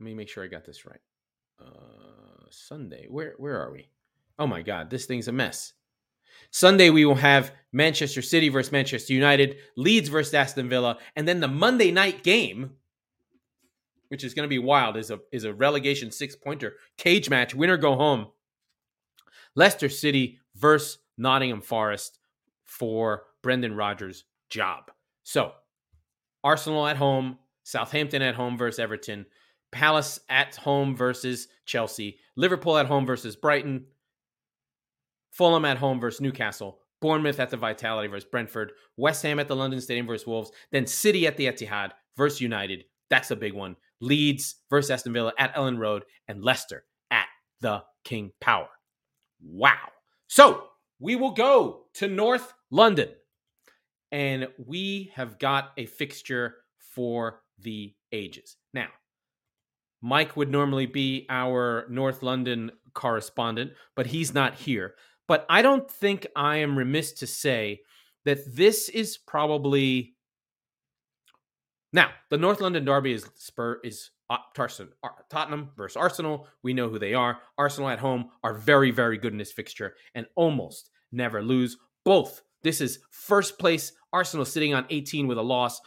Let 0.00 0.06
me 0.06 0.14
make 0.14 0.28
sure 0.28 0.44
I 0.44 0.48
got 0.48 0.64
this 0.64 0.86
right. 0.86 1.00
Uh, 1.64 2.46
Sunday, 2.50 3.06
where 3.08 3.34
where 3.38 3.60
are 3.60 3.72
we? 3.72 3.88
Oh 4.38 4.46
my 4.46 4.62
God, 4.62 4.90
this 4.90 5.06
thing's 5.06 5.28
a 5.28 5.32
mess. 5.32 5.72
Sunday, 6.50 6.90
we 6.90 7.04
will 7.04 7.14
have 7.14 7.52
Manchester 7.72 8.22
City 8.22 8.48
versus 8.48 8.72
Manchester 8.72 9.12
United, 9.12 9.56
Leeds 9.76 10.08
versus 10.08 10.34
Aston 10.34 10.68
Villa, 10.68 10.98
and 11.16 11.26
then 11.26 11.40
the 11.40 11.48
Monday 11.48 11.90
night 11.90 12.22
game, 12.22 12.72
which 14.08 14.24
is 14.24 14.34
going 14.34 14.44
to 14.44 14.48
be 14.48 14.58
wild, 14.58 14.96
is 14.96 15.10
a 15.10 15.20
is 15.32 15.44
a 15.44 15.54
relegation 15.54 16.10
six 16.10 16.36
pointer 16.36 16.74
cage 16.96 17.30
match, 17.30 17.54
winner 17.54 17.76
go 17.76 17.96
home. 17.96 18.28
Leicester 19.56 19.88
City 19.88 20.38
versus 20.56 20.98
Nottingham 21.16 21.60
Forest 21.60 22.18
for 22.64 23.24
Brendan 23.42 23.76
Rodgers' 23.76 24.24
job. 24.48 24.90
So, 25.22 25.52
Arsenal 26.42 26.86
at 26.86 26.96
home, 26.96 27.38
Southampton 27.62 28.22
at 28.22 28.34
home 28.34 28.58
versus 28.58 28.78
Everton, 28.78 29.26
Palace 29.74 30.20
at 30.28 30.54
home 30.54 30.94
versus 30.94 31.48
Chelsea, 31.66 32.18
Liverpool 32.36 32.78
at 32.78 32.86
home 32.86 33.04
versus 33.04 33.34
Brighton, 33.34 33.86
Fulham 35.32 35.64
at 35.64 35.78
home 35.78 35.98
versus 35.98 36.20
Newcastle, 36.20 36.78
Bournemouth 37.00 37.40
at 37.40 37.50
the 37.50 37.56
Vitality 37.56 38.06
versus 38.06 38.28
Brentford, 38.30 38.70
West 38.96 39.24
Ham 39.24 39.40
at 39.40 39.48
the 39.48 39.56
London 39.56 39.80
Stadium 39.80 40.06
versus 40.06 40.28
Wolves, 40.28 40.52
then 40.70 40.86
City 40.86 41.26
at 41.26 41.36
the 41.36 41.46
Etihad 41.46 41.90
versus 42.16 42.40
United. 42.40 42.84
That's 43.10 43.32
a 43.32 43.36
big 43.36 43.52
one. 43.52 43.74
Leeds 44.00 44.54
versus 44.70 44.92
Aston 44.92 45.12
Villa 45.12 45.32
at 45.40 45.52
Elland 45.56 45.78
Road, 45.78 46.04
and 46.28 46.44
Leicester 46.44 46.84
at 47.10 47.26
the 47.60 47.82
King 48.04 48.30
Power. 48.40 48.68
Wow. 49.42 49.90
So 50.28 50.68
we 51.00 51.16
will 51.16 51.32
go 51.32 51.86
to 51.94 52.06
North 52.06 52.52
London, 52.70 53.08
and 54.12 54.46
we 54.64 55.10
have 55.14 55.40
got 55.40 55.72
a 55.76 55.86
fixture 55.86 56.58
for 56.78 57.40
the 57.58 57.92
ages. 58.12 58.56
Now, 58.72 58.88
Mike 60.04 60.36
would 60.36 60.50
normally 60.50 60.84
be 60.84 61.24
our 61.30 61.86
North 61.88 62.22
London 62.22 62.70
correspondent, 62.92 63.72
but 63.96 64.04
he's 64.04 64.34
not 64.34 64.54
here. 64.54 64.96
But 65.26 65.46
I 65.48 65.62
don't 65.62 65.90
think 65.90 66.26
I 66.36 66.58
am 66.58 66.76
remiss 66.76 67.12
to 67.12 67.26
say 67.26 67.80
that 68.26 68.54
this 68.54 68.90
is 68.90 69.16
probably 69.16 70.14
now 71.94 72.10
the 72.28 72.36
North 72.36 72.60
London 72.60 72.84
Derby 72.84 73.14
is 73.14 73.26
Spur 73.36 73.80
is 73.82 74.10
uh, 74.28 74.36
Tottenham 74.54 75.70
versus 75.74 75.96
Arsenal. 75.96 76.48
We 76.62 76.74
know 76.74 76.90
who 76.90 76.98
they 76.98 77.14
are. 77.14 77.38
Arsenal 77.56 77.88
at 77.88 77.98
home 77.98 78.28
are 78.42 78.52
very 78.52 78.90
very 78.90 79.16
good 79.16 79.32
in 79.32 79.38
this 79.38 79.52
fixture 79.52 79.94
and 80.14 80.26
almost 80.34 80.90
never 81.12 81.42
lose. 81.42 81.78
Both 82.04 82.42
this 82.62 82.82
is 82.82 82.98
first 83.10 83.58
place 83.58 83.92
Arsenal 84.12 84.44
sitting 84.44 84.74
on 84.74 84.84
18 84.90 85.26
with 85.26 85.38
a 85.38 85.42
loss, 85.42 85.80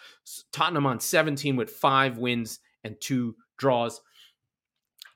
Tottenham 0.51 0.87
on 0.87 0.99
17 0.99 1.55
with 1.55 1.69
five 1.69 2.17
wins 2.17 2.57
and 2.83 2.99
two 2.99 3.35
draws 3.59 4.01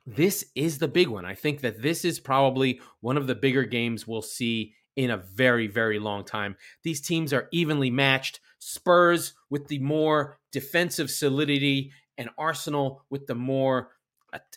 this 0.06 0.46
is 0.56 0.80
the 0.80 0.88
big 0.88 1.08
one. 1.08 1.26
I 1.26 1.36
think 1.36 1.62
that 1.62 1.82
this 1.82 2.04
is 2.06 2.20
probably 2.20 2.82
one 3.02 3.18
of 3.18 3.28
the 3.28 3.36
bigger 3.36 3.64
games 3.64 4.08
we'll 4.08 4.22
see 4.22 4.74
in 4.96 5.10
a 5.10 5.18
very, 5.18 5.68
very 5.68 6.00
long 6.00 6.26
time. 6.26 6.56
These 6.84 7.02
teams 7.02 7.34
are 7.34 7.48
evenly 7.52 7.90
matched. 7.90 8.40
Spurs 8.60 9.34
with 9.50 9.68
the 9.68 9.80
more 9.80 10.38
defensive 10.52 11.10
solidity, 11.10 11.92
and 12.18 12.30
Arsenal 12.38 13.04
with 13.10 13.26
the 13.26 13.36
more 13.36 13.90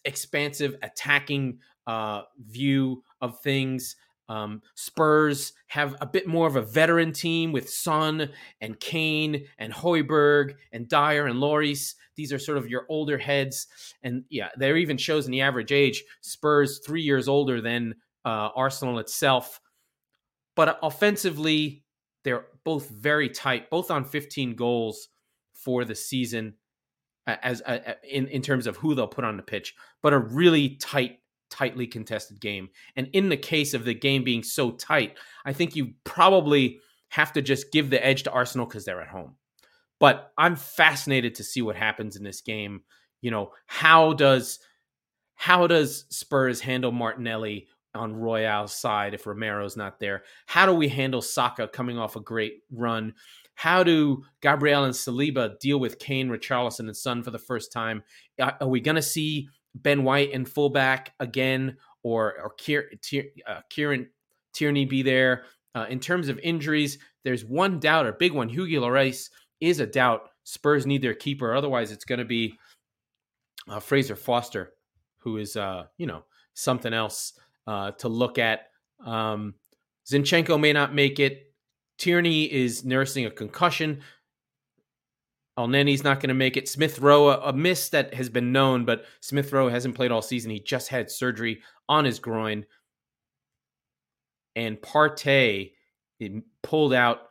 expansive 0.04 0.76
attacking 0.82 1.58
uh, 1.86 2.22
view 2.38 3.02
of 3.20 3.40
things. 3.40 3.96
Um, 4.28 4.62
Spurs 4.74 5.52
have 5.66 5.96
a 6.00 6.06
bit 6.06 6.26
more 6.26 6.46
of 6.46 6.56
a 6.56 6.62
veteran 6.62 7.12
team 7.12 7.52
with 7.52 7.68
Son 7.68 8.30
and 8.60 8.80
Kane 8.80 9.44
and 9.58 9.72
Højbjerg 9.72 10.54
and 10.72 10.88
Dier 10.88 11.26
and 11.26 11.38
Lloris. 11.38 11.94
These 12.16 12.32
are 12.32 12.38
sort 12.38 12.58
of 12.58 12.68
your 12.68 12.86
older 12.88 13.18
heads, 13.18 13.66
and 14.02 14.24
yeah, 14.30 14.50
there 14.56 14.76
even 14.76 14.96
shows 14.96 15.26
in 15.26 15.32
the 15.32 15.40
average 15.40 15.72
age. 15.72 16.04
Spurs 16.20 16.80
three 16.86 17.02
years 17.02 17.26
older 17.26 17.60
than 17.60 17.96
uh, 18.24 18.50
Arsenal 18.54 19.00
itself, 19.00 19.60
but 20.54 20.78
offensively, 20.82 21.82
they're 22.22 22.46
both 22.64 22.88
very 22.88 23.28
tight, 23.28 23.68
both 23.68 23.90
on 23.90 24.04
15 24.04 24.54
goals 24.54 25.08
for 25.54 25.84
the 25.84 25.94
season, 25.94 26.54
as 27.26 27.62
uh, 27.62 27.94
in 28.08 28.28
in 28.28 28.42
terms 28.42 28.68
of 28.68 28.76
who 28.76 28.94
they'll 28.94 29.08
put 29.08 29.24
on 29.24 29.36
the 29.36 29.42
pitch, 29.42 29.74
but 30.00 30.12
a 30.12 30.18
really 30.18 30.76
tight 30.76 31.18
tightly 31.50 31.86
contested 31.86 32.40
game. 32.40 32.68
And 32.96 33.08
in 33.12 33.28
the 33.28 33.36
case 33.36 33.74
of 33.74 33.84
the 33.84 33.94
game 33.94 34.24
being 34.24 34.42
so 34.42 34.72
tight, 34.72 35.18
I 35.44 35.52
think 35.52 35.76
you 35.76 35.92
probably 36.04 36.80
have 37.08 37.32
to 37.34 37.42
just 37.42 37.72
give 37.72 37.90
the 37.90 38.04
edge 38.04 38.24
to 38.24 38.32
Arsenal 38.32 38.66
because 38.66 38.84
they're 38.84 39.00
at 39.00 39.08
home. 39.08 39.36
But 40.00 40.32
I'm 40.36 40.56
fascinated 40.56 41.36
to 41.36 41.44
see 41.44 41.62
what 41.62 41.76
happens 41.76 42.16
in 42.16 42.24
this 42.24 42.40
game. 42.40 42.82
You 43.20 43.30
know, 43.30 43.52
how 43.66 44.12
does 44.14 44.58
how 45.34 45.66
does 45.66 46.06
Spurs 46.10 46.60
handle 46.60 46.92
Martinelli 46.92 47.68
on 47.94 48.16
Royal's 48.16 48.74
side 48.74 49.14
if 49.14 49.26
Romero's 49.26 49.76
not 49.76 49.98
there? 50.00 50.24
How 50.46 50.66
do 50.66 50.74
we 50.74 50.88
handle 50.88 51.22
Saka 51.22 51.68
coming 51.68 51.98
off 51.98 52.16
a 52.16 52.20
great 52.20 52.60
run? 52.70 53.14
How 53.54 53.84
do 53.84 54.24
Gabriel 54.40 54.84
and 54.84 54.94
Saliba 54.94 55.58
deal 55.60 55.78
with 55.78 55.98
Kane, 55.98 56.28
Richarlison, 56.28 56.80
and 56.80 56.96
Son 56.96 57.22
for 57.22 57.30
the 57.30 57.38
first 57.38 57.72
time? 57.72 58.02
Uh, 58.38 58.52
are 58.60 58.68
we 58.68 58.80
going 58.80 58.96
to 58.96 59.02
see 59.02 59.48
Ben 59.74 60.04
White 60.04 60.32
and 60.32 60.48
fullback 60.48 61.12
again, 61.20 61.76
or 62.02 62.34
or 62.40 62.54
uh, 63.46 63.60
Kieran 63.70 64.08
Tierney 64.52 64.84
be 64.84 65.02
there. 65.02 65.44
Uh, 65.74 65.86
in 65.88 65.98
terms 65.98 66.28
of 66.28 66.38
injuries, 66.38 66.98
there's 67.24 67.44
one 67.44 67.80
doubt, 67.80 68.06
or 68.06 68.12
big 68.12 68.32
one. 68.32 68.48
Hugo 68.48 68.80
Lloris 68.80 69.30
is 69.60 69.80
a 69.80 69.86
doubt. 69.86 70.28
Spurs 70.44 70.86
need 70.86 71.02
their 71.02 71.14
keeper, 71.14 71.54
otherwise 71.54 71.90
it's 71.90 72.04
going 72.04 72.18
to 72.20 72.24
be 72.24 72.54
uh, 73.68 73.80
Fraser 73.80 74.14
Forster, 74.14 74.74
who 75.18 75.38
is 75.38 75.56
uh, 75.56 75.84
you 75.96 76.06
know 76.06 76.24
something 76.54 76.92
else 76.92 77.32
uh, 77.66 77.90
to 77.92 78.08
look 78.08 78.38
at. 78.38 78.68
Um, 79.04 79.54
Zinchenko 80.06 80.60
may 80.60 80.72
not 80.72 80.94
make 80.94 81.18
it. 81.18 81.52
Tierney 81.98 82.52
is 82.52 82.84
nursing 82.84 83.26
a 83.26 83.30
concussion. 83.30 84.02
Elneny's 85.58 86.04
not 86.04 86.20
going 86.20 86.28
to 86.28 86.34
make 86.34 86.56
it. 86.56 86.68
Smith 86.68 86.98
Rowe, 86.98 87.28
a, 87.28 87.38
a, 87.50 87.52
miss 87.52 87.88
that 87.90 88.14
has 88.14 88.28
been 88.28 88.52
known, 88.52 88.84
but 88.84 89.04
Smith 89.20 89.52
Rowe 89.52 89.68
hasn't 89.68 89.94
played 89.94 90.10
all 90.10 90.22
season. 90.22 90.50
He 90.50 90.58
just 90.58 90.88
had 90.88 91.10
surgery 91.10 91.62
on 91.88 92.04
his 92.04 92.18
groin. 92.18 92.66
And 94.56 94.80
Partey 94.80 95.72
pulled 96.62 96.92
out 96.92 97.22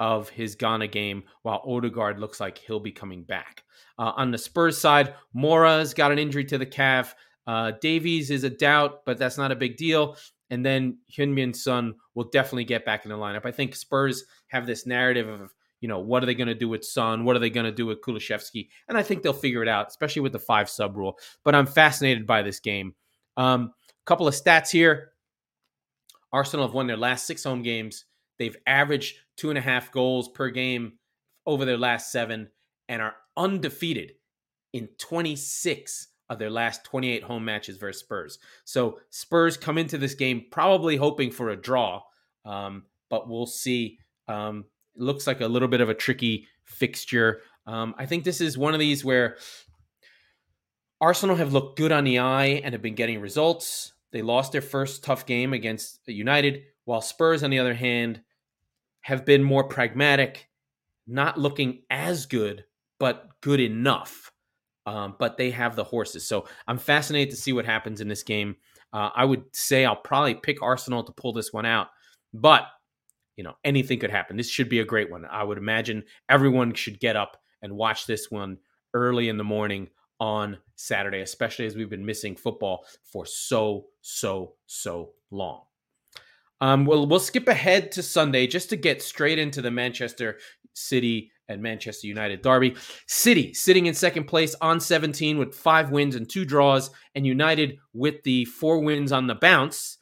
of 0.00 0.28
his 0.28 0.54
Ghana 0.54 0.88
game, 0.88 1.24
while 1.42 1.62
Odegaard 1.66 2.18
looks 2.18 2.40
like 2.40 2.58
he'll 2.58 2.80
be 2.80 2.92
coming 2.92 3.24
back. 3.24 3.64
Uh, 3.98 4.12
on 4.16 4.30
the 4.30 4.38
Spurs 4.38 4.78
side, 4.78 5.14
Moura's 5.32 5.92
got 5.92 6.12
an 6.12 6.18
injury 6.18 6.44
to 6.46 6.58
the 6.58 6.66
calf. 6.66 7.14
Uh, 7.46 7.72
Davies 7.80 8.30
is 8.30 8.44
a 8.44 8.50
doubt, 8.50 9.04
but 9.04 9.18
that's 9.18 9.38
not 9.38 9.50
a 9.50 9.56
big 9.56 9.76
deal. 9.76 10.16
And 10.50 10.64
then 10.64 10.98
Heung-min 11.12 11.52
Son 11.52 11.94
will 12.14 12.28
definitely 12.30 12.64
get 12.64 12.84
back 12.84 13.04
in 13.04 13.10
the 13.10 13.16
lineup. 13.16 13.44
I 13.44 13.52
think 13.52 13.74
Spurs 13.74 14.24
have 14.48 14.66
this 14.66 14.86
narrative 14.86 15.28
of 15.28 15.52
you 15.80 15.88
know, 15.88 15.98
what 15.98 16.22
are 16.22 16.26
they 16.26 16.34
going 16.34 16.48
to 16.48 16.54
do 16.54 16.68
with 16.68 16.84
Son? 16.84 17.24
What 17.24 17.36
are 17.36 17.40
they 17.40 17.50
going 17.50 17.66
to 17.66 17.72
do 17.72 17.86
with 17.86 18.00
Kulusevski? 18.00 18.68
And 18.88 18.98
I 18.98 19.02
think 19.02 19.22
they'll 19.22 19.32
figure 19.32 19.62
it 19.62 19.68
out, 19.68 19.88
especially 19.88 20.22
with 20.22 20.32
the 20.32 20.38
five 20.38 20.68
sub 20.68 20.96
rule. 20.96 21.18
But 21.44 21.54
I'm 21.54 21.66
fascinated 21.66 22.26
by 22.26 22.42
this 22.42 22.60
game. 22.60 22.94
A 23.36 23.42
um, 23.42 23.72
couple 24.04 24.26
of 24.26 24.34
stats 24.34 24.70
here 24.70 25.12
Arsenal 26.32 26.66
have 26.66 26.74
won 26.74 26.86
their 26.86 26.96
last 26.96 27.26
six 27.26 27.44
home 27.44 27.62
games. 27.62 28.04
They've 28.38 28.56
averaged 28.66 29.16
two 29.36 29.50
and 29.50 29.58
a 29.58 29.62
half 29.62 29.90
goals 29.92 30.28
per 30.28 30.50
game 30.50 30.94
over 31.46 31.64
their 31.64 31.78
last 31.78 32.12
seven 32.12 32.48
and 32.88 33.02
are 33.02 33.16
undefeated 33.36 34.12
in 34.72 34.88
26 34.98 36.08
of 36.28 36.38
their 36.38 36.50
last 36.50 36.84
28 36.84 37.22
home 37.22 37.44
matches 37.44 37.78
versus 37.78 38.02
Spurs. 38.02 38.38
So 38.64 38.98
Spurs 39.10 39.56
come 39.56 39.78
into 39.78 39.96
this 39.96 40.14
game 40.14 40.46
probably 40.50 40.96
hoping 40.96 41.30
for 41.30 41.48
a 41.48 41.56
draw, 41.56 42.02
um, 42.44 42.84
but 43.08 43.28
we'll 43.28 43.46
see. 43.46 43.98
Um, 44.28 44.66
looks 44.98 45.26
like 45.26 45.40
a 45.40 45.48
little 45.48 45.68
bit 45.68 45.80
of 45.80 45.88
a 45.88 45.94
tricky 45.94 46.46
fixture. 46.64 47.40
Um, 47.66 47.94
I 47.98 48.06
think 48.06 48.24
this 48.24 48.40
is 48.40 48.58
one 48.58 48.74
of 48.74 48.80
these 48.80 49.04
where 49.04 49.36
Arsenal 51.00 51.36
have 51.36 51.52
looked 51.52 51.78
good 51.78 51.92
on 51.92 52.04
the 52.04 52.18
eye 52.18 52.60
and 52.64 52.72
have 52.72 52.82
been 52.82 52.94
getting 52.94 53.20
results. 53.20 53.92
They 54.10 54.22
lost 54.22 54.52
their 54.52 54.62
first 54.62 55.04
tough 55.04 55.26
game 55.26 55.52
against 55.52 56.00
United, 56.06 56.62
while 56.86 57.00
Spurs, 57.00 57.42
on 57.42 57.50
the 57.50 57.58
other 57.58 57.74
hand, 57.74 58.22
have 59.02 59.24
been 59.24 59.42
more 59.42 59.64
pragmatic, 59.64 60.48
not 61.06 61.38
looking 61.38 61.82
as 61.90 62.26
good, 62.26 62.64
but 62.98 63.28
good 63.40 63.60
enough. 63.60 64.32
um, 64.88 65.16
but 65.18 65.36
they 65.36 65.50
have 65.50 65.76
the 65.76 65.84
horses. 65.84 66.26
So 66.26 66.46
I'm 66.66 66.78
fascinated 66.78 67.30
to 67.34 67.36
see 67.40 67.52
what 67.52 67.66
happens 67.66 68.00
in 68.00 68.08
this 68.08 68.22
game. 68.22 68.56
Uh, 68.90 69.10
I 69.14 69.26
would 69.26 69.44
say 69.52 69.84
I'll 69.84 69.96
probably 69.96 70.34
pick 70.34 70.62
Arsenal 70.62 71.04
to 71.04 71.12
pull 71.12 71.34
this 71.34 71.52
one 71.52 71.66
out, 71.66 71.88
but 72.32 72.62
you 73.38 73.44
know 73.44 73.54
anything 73.64 74.00
could 74.00 74.10
happen. 74.10 74.36
This 74.36 74.50
should 74.50 74.68
be 74.68 74.80
a 74.80 74.84
great 74.84 75.10
one. 75.10 75.24
I 75.24 75.44
would 75.44 75.56
imagine 75.56 76.02
everyone 76.28 76.74
should 76.74 77.00
get 77.00 77.16
up 77.16 77.38
and 77.62 77.72
watch 77.72 78.06
this 78.06 78.30
one 78.30 78.58
early 78.92 79.28
in 79.28 79.38
the 79.38 79.44
morning 79.44 79.88
on 80.20 80.58
Saturday, 80.74 81.20
especially 81.20 81.64
as 81.64 81.76
we've 81.76 81.88
been 81.88 82.04
missing 82.04 82.34
football 82.34 82.84
for 83.04 83.24
so 83.24 83.86
so 84.02 84.54
so 84.66 85.12
long. 85.30 85.62
Um, 86.60 86.84
we'll 86.84 87.06
we'll 87.06 87.20
skip 87.20 87.46
ahead 87.46 87.92
to 87.92 88.02
Sunday 88.02 88.48
just 88.48 88.70
to 88.70 88.76
get 88.76 89.02
straight 89.02 89.38
into 89.38 89.62
the 89.62 89.70
Manchester 89.70 90.38
City 90.74 91.30
and 91.48 91.62
Manchester 91.62 92.08
United 92.08 92.42
derby. 92.42 92.74
City 93.06 93.54
sitting 93.54 93.86
in 93.86 93.94
second 93.94 94.24
place 94.24 94.56
on 94.60 94.80
17 94.80 95.38
with 95.38 95.54
five 95.54 95.90
wins 95.90 96.16
and 96.16 96.28
two 96.28 96.44
draws, 96.44 96.90
and 97.14 97.24
United 97.24 97.78
with 97.92 98.24
the 98.24 98.44
four 98.46 98.80
wins 98.80 99.12
on 99.12 99.28
the 99.28 99.36
bounce, 99.36 99.97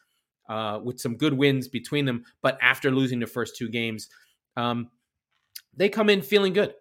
uh, 0.48 0.80
with 0.82 1.00
some 1.00 1.16
good 1.16 1.32
wins 1.32 1.68
between 1.68 2.04
them. 2.04 2.24
But 2.42 2.58
after 2.60 2.90
losing 2.90 3.20
the 3.20 3.26
first 3.26 3.56
two 3.56 3.68
games, 3.68 4.08
um, 4.56 4.90
they 5.76 5.88
come 5.88 6.08
in 6.08 6.22
feeling 6.22 6.52
good. 6.52 6.74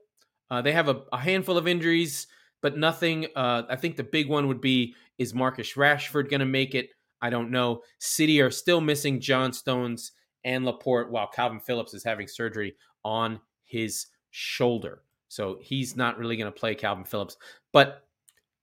Uh, 0.49 0.61
they 0.61 0.71
have 0.71 0.89
a, 0.89 1.01
a, 1.11 1.17
handful 1.17 1.57
of 1.57 1.67
injuries, 1.67 2.27
but 2.61 2.77
nothing. 2.77 3.27
Uh, 3.35 3.63
I 3.69 3.75
think 3.75 3.97
the 3.97 4.03
big 4.03 4.29
one 4.29 4.47
would 4.47 4.61
be 4.61 4.95
is 5.17 5.33
Marcus 5.33 5.73
Rashford 5.73 6.29
going 6.29 6.39
to 6.39 6.45
make 6.45 6.75
it? 6.75 6.89
I 7.21 7.29
don't 7.29 7.51
know. 7.51 7.81
City 7.99 8.41
are 8.41 8.51
still 8.51 8.81
missing 8.81 9.19
John 9.19 9.51
Stones 9.53 10.11
and 10.43 10.63
Laporte, 10.63 11.11
while 11.11 11.29
Kalvin 11.35 11.61
Phillips 11.61 11.93
is 11.93 12.03
having 12.03 12.27
surgery 12.27 12.75
on 13.03 13.39
his 13.63 14.07
shoulder. 14.29 15.01
So 15.27 15.57
he's 15.61 15.95
not 15.95 16.17
really 16.17 16.37
going 16.37 16.51
to 16.51 16.57
play 16.57 16.75
Kalvin 16.75 17.07
Phillips. 17.07 17.37
But, 17.71 18.05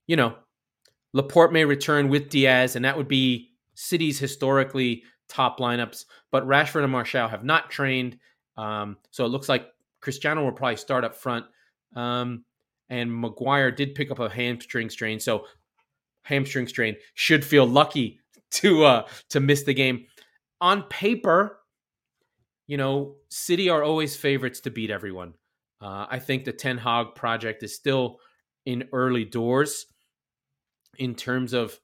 you 0.06 0.16
know, 0.16 0.36
Laporte 1.12 1.52
may 1.52 1.64
return 1.64 2.08
with 2.08 2.30
Dias, 2.30 2.76
and 2.76 2.84
that 2.84 2.96
would 2.96 3.08
be 3.08 3.50
City's 3.74 4.18
historically 4.18 5.04
top 5.28 5.58
lineups. 5.58 6.04
But 6.30 6.46
Rashford 6.46 6.82
and 6.82 6.92
Martial 6.92 7.28
have 7.28 7.44
not 7.44 7.70
trained. 7.70 8.18
Um, 8.56 8.98
so 9.10 9.24
it 9.24 9.28
looks 9.28 9.48
like 9.48 9.66
Cristiano 10.00 10.44
will 10.44 10.52
probably 10.52 10.76
start 10.76 11.04
up 11.04 11.14
front. 11.16 11.46
Um, 11.96 12.44
and 12.90 13.14
Maguire 13.14 13.70
did 13.70 13.94
pick 13.94 14.10
up 14.10 14.18
a 14.18 14.28
hamstring 14.28 14.90
strain. 14.90 15.18
So 15.18 15.46
hamstring 16.22 16.68
strain 16.68 16.96
should 17.14 17.44
feel 17.44 17.66
lucky 17.66 18.20
to 18.52 18.84
uh 18.84 19.06
to 19.30 19.40
miss 19.40 19.62
the 19.62 19.74
game. 19.74 20.06
On 20.60 20.82
paper, 20.84 21.58
you 22.66 22.76
know, 22.76 23.16
City 23.28 23.68
are 23.68 23.82
always 23.82 24.16
favorites 24.16 24.60
to 24.60 24.70
beat 24.70 24.90
everyone. 24.90 25.34
Uh, 25.80 26.06
I 26.08 26.18
think 26.18 26.44
the 26.44 26.52
Ten 26.52 26.78
Hag 26.78 27.14
project 27.14 27.62
is 27.62 27.74
still 27.74 28.18
in 28.66 28.84
early 28.92 29.24
doors 29.24 29.86
in 30.98 31.14
terms 31.14 31.52
of 31.52 31.78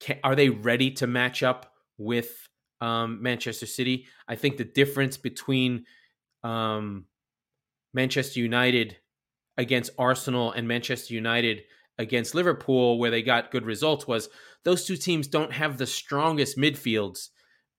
can, 0.00 0.18
are 0.24 0.34
they 0.34 0.48
ready 0.48 0.90
to 0.92 1.06
match 1.06 1.42
up 1.42 1.72
with 1.96 2.48
um, 2.80 3.22
Manchester 3.22 3.66
City? 3.66 4.06
I 4.26 4.36
think 4.36 4.56
the 4.56 4.64
difference 4.64 5.16
between 5.16 5.84
um, 6.42 7.06
Manchester 7.92 8.40
United 8.40 8.96
against 9.56 9.90
Arsenal 9.98 10.52
and 10.52 10.68
Manchester 10.68 11.14
United 11.14 11.62
against 11.98 12.34
Liverpool, 12.34 12.98
where 12.98 13.10
they 13.10 13.22
got 13.22 13.50
good 13.50 13.66
results, 13.66 14.06
was 14.06 14.28
those 14.64 14.84
two 14.84 14.96
teams 14.96 15.26
don't 15.26 15.52
have 15.52 15.78
the 15.78 15.86
strongest 15.86 16.56
midfields 16.56 17.28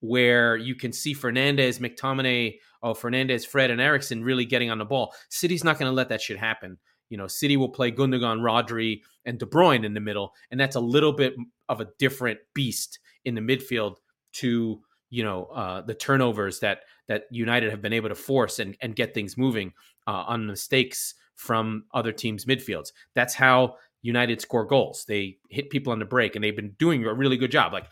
where 0.02 0.56
you 0.56 0.76
can 0.76 0.92
see 0.92 1.14
Fernandes, 1.14 1.80
McTominay, 1.80 2.58
oh, 2.84 2.94
Fernandes, 2.94 3.46
Fred, 3.46 3.72
and 3.72 3.82
Eriksen 3.82 4.24
really 4.24 4.46
getting 4.46 4.70
on 4.70 4.78
the 4.78 4.86
ball. 4.86 5.14
City's 5.30 5.64
not 5.64 5.78
going 5.78 5.90
to 5.90 5.96
let 5.96 6.10
that 6.10 6.22
shit 6.22 6.40
happen. 6.40 6.78
You 7.10 7.18
know, 7.18 7.28
City 7.28 7.58
will 7.58 7.70
play 7.70 7.92
Gundogan, 7.92 8.42
Rodri, 8.42 9.02
and 9.26 9.40
De 9.40 9.46
Bruyne 9.46 9.84
in 9.84 9.94
the 9.94 10.00
middle, 10.00 10.34
and 10.52 10.60
that's 10.60 10.76
a 10.76 10.80
little 10.80 11.14
bit 11.14 11.36
of 11.68 11.82
a 11.82 11.88
different 11.98 12.40
beast 12.54 13.00
in 13.26 13.36
the 13.36 13.42
midfield 13.42 13.96
to 14.34 14.82
you 15.10 15.24
know 15.24 15.46
uh, 15.46 15.82
the 15.82 15.94
turnovers 15.94 16.60
that 16.60 16.82
that 17.08 17.24
United 17.32 17.72
have 17.72 17.82
been 17.82 17.94
able 17.94 18.10
to 18.10 18.16
force 18.16 18.60
and 18.60 18.78
and 18.82 18.96
get 18.96 19.14
things 19.14 19.38
moving 19.38 19.74
uh, 20.08 20.24
on 20.28 20.46
mistakes 20.46 21.16
from 21.36 21.86
other 21.94 22.12
teams' 22.12 22.46
midfields. 22.46 22.92
That's 23.16 23.34
how 23.34 23.76
United 24.02 24.42
score 24.42 24.66
goals. 24.66 25.06
They 25.08 25.38
hit 25.50 25.70
people 25.70 25.92
on 25.92 26.00
the 26.00 26.06
break, 26.06 26.36
and 26.36 26.44
they've 26.44 26.56
been 26.56 26.76
doing 26.80 27.06
a 27.06 27.14
really 27.14 27.38
good 27.38 27.52
job. 27.52 27.74
Like 27.74 27.88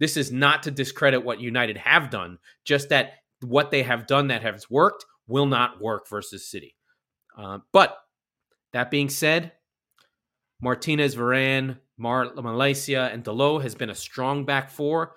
this 0.00 0.16
is 0.16 0.32
not 0.32 0.62
to 0.64 0.70
discredit 0.70 1.24
what 1.24 1.40
United 1.40 1.76
have 1.76 2.10
done, 2.10 2.38
just 2.64 2.88
that 2.88 3.14
what 3.40 3.70
they 3.70 3.82
have 3.82 4.06
done 4.06 4.28
that 4.28 4.42
has 4.42 4.70
worked 4.70 5.04
will 5.26 5.46
not 5.46 5.80
work 5.80 6.08
versus 6.08 6.48
City. 6.48 6.74
Uh, 7.36 7.58
but 7.72 7.98
that 8.74 8.90
being 8.90 9.08
said, 9.08 9.52
Martinez, 10.60 11.14
Varane, 11.14 11.78
Mar- 11.96 12.34
Malacia, 12.34 13.12
and 13.12 13.24
Dalot 13.24 13.62
has 13.62 13.76
been 13.76 13.88
a 13.88 13.94
strong 13.94 14.44
back 14.44 14.68
four. 14.68 15.14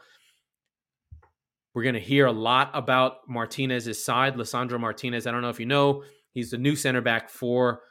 We're 1.74 1.84
going 1.84 1.96
to 1.96 2.00
hear 2.00 2.28
a 2.28 2.32
lot 2.32 2.70
about 2.76 3.28
Martinez's 3.28 4.04
side, 4.04 4.36
Lisandro 4.36 4.80
Martinez. 4.80 5.26
I 5.26 5.32
don't 5.32 5.42
know 5.42 5.50
if 5.50 5.60
you 5.60 5.66
know, 5.66 6.04
he's 6.34 6.52
the 6.52 6.58
new 6.60 6.76
center 6.76 7.02
back 7.02 7.30
for 7.32 7.82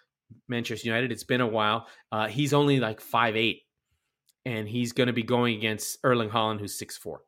Manchester 0.48 0.86
United. 0.86 1.10
It's 1.10 1.24
been 1.24 1.40
a 1.40 1.46
while. 1.46 1.88
Uh, 2.12 2.28
he's 2.28 2.54
only 2.54 2.78
like 2.78 3.00
five 3.00 3.36
eight 3.36 3.62
and 4.44 4.68
he's 4.68 4.92
going 4.92 5.08
to 5.08 5.12
be 5.12 5.24
going 5.24 5.56
against 5.56 5.98
Erling 6.04 6.30
Haaland, 6.30 6.60
who's 6.60 6.78
six 6.78 6.96
four. 6.96 7.22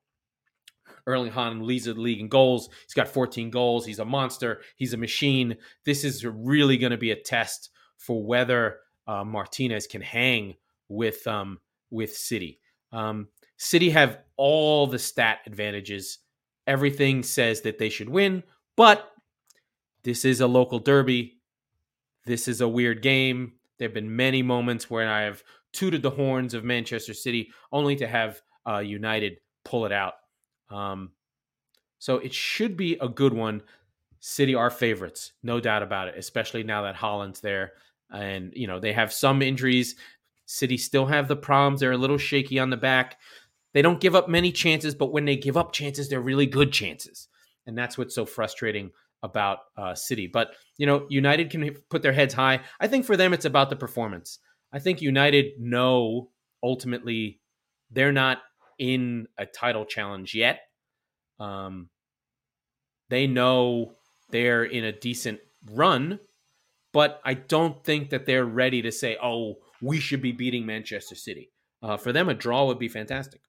Erling 1.09 1.33
Haaland 1.33 1.65
leads 1.65 1.87
the 1.87 1.95
league 1.95 2.21
in 2.21 2.29
goals. 2.29 2.69
He's 2.85 2.95
got 2.95 3.09
14 3.09 3.51
goals. 3.51 3.85
He's 3.87 3.99
a 3.99 4.05
monster. 4.05 4.61
He's 4.77 4.93
a 4.93 4.99
machine. 4.99 5.57
This 5.85 6.05
is 6.05 6.25
really 6.25 6.77
going 6.77 6.93
to 6.93 6.99
be 6.99 7.11
a 7.11 7.21
test 7.21 7.71
for 7.99 8.25
whether 8.25 8.79
uh, 9.07 9.25
Martinez 9.25 9.87
can 9.87 10.01
hang 10.01 10.55
with 10.89 11.27
um, 11.27 11.59
with 11.91 12.17
City. 12.17 12.61
Um, 12.93 13.29
City 13.59 13.91
have 13.91 14.21
all 14.37 14.87
the 14.87 14.99
stat 14.99 15.41
advantages. 15.47 16.19
Everything 16.67 17.23
says 17.23 17.63
that 17.63 17.79
they 17.79 17.89
should 17.89 18.09
win, 18.09 18.43
but 18.77 19.11
this 20.05 20.25
is 20.25 20.41
a 20.41 20.47
local 20.47 20.79
derby. 20.79 21.41
This 22.25 22.47
is 22.47 22.61
a 22.61 22.69
weird 22.69 23.03
game. 23.03 23.53
There 23.79 23.89
have 23.89 23.95
been 23.95 24.15
many 24.15 24.43
moments 24.43 24.91
where 24.91 25.09
I 25.09 25.23
have 25.23 25.43
tooted 25.73 26.03
the 26.03 26.11
horns 26.11 26.55
of 26.55 26.65
Manchester 26.65 27.15
City, 27.15 27.51
only 27.73 27.97
to 27.97 28.07
have 28.07 28.41
uh, 28.67 28.79
United 28.79 29.39
pull 29.65 29.87
it 29.87 29.93
out. 29.93 30.15
Um, 30.71 31.13
so 31.99 32.17
it 32.17 32.33
should 32.33 32.77
be 32.77 32.97
a 33.01 33.09
good 33.09 33.33
one. 33.33 33.63
City 34.21 34.55
are 34.55 34.71
favorites, 34.71 35.33
no 35.43 35.61
doubt 35.61 35.83
about 35.83 36.09
it, 36.09 36.15
especially 36.17 36.63
now 36.63 36.83
that 36.83 36.97
Haaland's 36.97 37.41
there. 37.41 37.73
And, 38.11 38.53
you 38.55 38.67
know, 38.67 38.81
they 38.81 38.93
have 38.93 39.13
some 39.13 39.43
injuries. 39.43 39.97
City 40.47 40.77
still 40.79 41.07
have 41.07 41.29
the 41.29 41.37
problems. 41.37 41.81
They're 41.81 41.93
a 41.93 41.99
little 41.99 42.19
shaky 42.19 42.59
on 42.59 42.71
the 42.71 42.77
back. 42.77 43.19
They 43.75 43.83
don't 43.83 44.01
give 44.01 44.15
up 44.15 44.29
many 44.29 44.51
chances, 44.51 44.95
but 44.95 45.13
when 45.13 45.27
they 45.27 45.37
give 45.37 45.57
up 45.57 45.73
chances, 45.73 46.09
they're 46.09 46.21
really 46.21 46.47
good 46.47 46.73
chances. 46.73 47.29
And 47.67 47.77
that's 47.77 47.99
what's 47.99 48.15
so 48.15 48.25
frustrating 48.25 48.91
about 49.23 49.59
uh, 49.77 49.95
City. 49.95 50.27
But, 50.27 50.53
you 50.79 50.87
know, 50.87 51.07
United 51.11 51.51
can 51.51 51.77
put 51.91 52.03
their 52.03 52.13
heads 52.13 52.33
high. 52.33 52.61
I 52.81 52.89
think 52.89 53.05
for 53.05 53.17
them, 53.17 53.33
it's 53.35 53.45
about 53.45 53.69
the 53.69 53.77
performance. 53.77 54.39
I 54.73 54.79
think 54.79 55.03
United 55.03 55.61
know 55.61 56.31
ultimately 56.63 57.41
they're 57.91 58.13
not 58.13 58.39
in 58.79 59.27
a 59.37 59.45
title 59.45 59.85
challenge 59.85 60.35
yet. 60.35 60.61
Um, 61.41 61.89
they 63.11 63.27
know 63.27 63.95
they're 64.31 64.65
in 64.65 64.85
a 64.85 64.93
decent 64.93 65.41
run, 65.71 66.21
but 66.99 67.21
I 67.25 67.35
don't 67.35 67.85
think 67.85 68.11
that 68.11 68.27
they're 68.27 68.45
ready 68.45 68.83
to 68.83 68.91
say, 68.91 69.17
"Oh, 69.23 69.59
we 69.81 70.01
should 70.01 70.21
be 70.21 70.33
beating 70.33 70.67
Manchester 70.67 71.15
City." 71.15 71.53
Uh, 71.81 71.97
for 71.97 72.13
them, 72.13 72.29
a 72.29 72.35
draw 72.35 72.67
would 72.67 72.81
be 72.81 72.89
fantastic, 72.89 73.41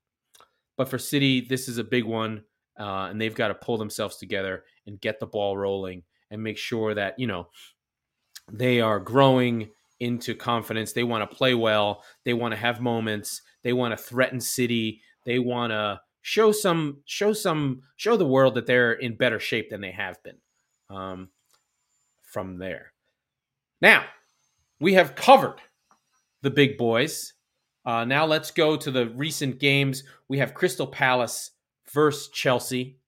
but 0.77 0.87
for 0.87 0.99
City, 0.99 1.41
this 1.41 1.67
is 1.67 1.79
a 1.79 1.83
big 1.83 2.03
one, 2.03 2.43
uh, 2.79 3.07
and 3.09 3.19
they've 3.19 3.33
got 3.33 3.47
to 3.47 3.55
pull 3.55 3.79
themselves 3.79 4.17
together 4.17 4.65
and 4.85 5.01
get 5.01 5.19
the 5.19 5.25
ball 5.25 5.57
rolling 5.57 6.03
and 6.29 6.43
make 6.43 6.59
sure 6.59 6.93
that 6.93 7.17
you 7.17 7.25
know 7.25 7.47
they 8.51 8.81
are 8.81 8.99
growing 8.99 9.71
into 9.99 10.35
confidence. 10.35 10.93
They 10.93 11.03
want 11.03 11.27
to 11.27 11.35
play 11.35 11.55
well. 11.55 12.03
They 12.25 12.35
want 12.35 12.51
to 12.51 12.59
have 12.59 12.79
moments. 12.79 13.41
They 13.63 13.73
want 13.73 13.97
to 13.97 14.03
threaten 14.03 14.39
City. 14.39 15.01
They 15.25 15.39
want 15.39 15.71
to 15.71 16.01
show 16.21 16.51
some 16.51 17.01
show 17.05 17.33
some 17.33 17.81
show 17.95 18.15
the 18.15 18.27
world 18.27 18.53
that 18.53 18.67
they're 18.67 18.93
in 18.93 19.15
better 19.15 19.39
shape 19.39 19.71
than 19.71 19.81
they 19.81 19.93
have 19.93 20.21
been. 20.21 20.37
Um, 20.91 21.29
from 22.21 22.59
there, 22.59 22.93
now 23.81 24.05
we 24.79 24.93
have 24.93 25.15
covered 25.15 25.59
the 26.41 26.51
big 26.51 26.77
boys. 26.77 27.33
Uh, 27.85 28.05
now 28.05 28.25
let's 28.25 28.51
go 28.51 28.77
to 28.77 28.91
the 28.91 29.09
recent 29.09 29.59
games. 29.59 30.03
We 30.27 30.37
have 30.39 30.53
Crystal 30.53 30.87
Palace 30.87 31.51
versus 31.91 32.29
Chelsea. 32.29 32.99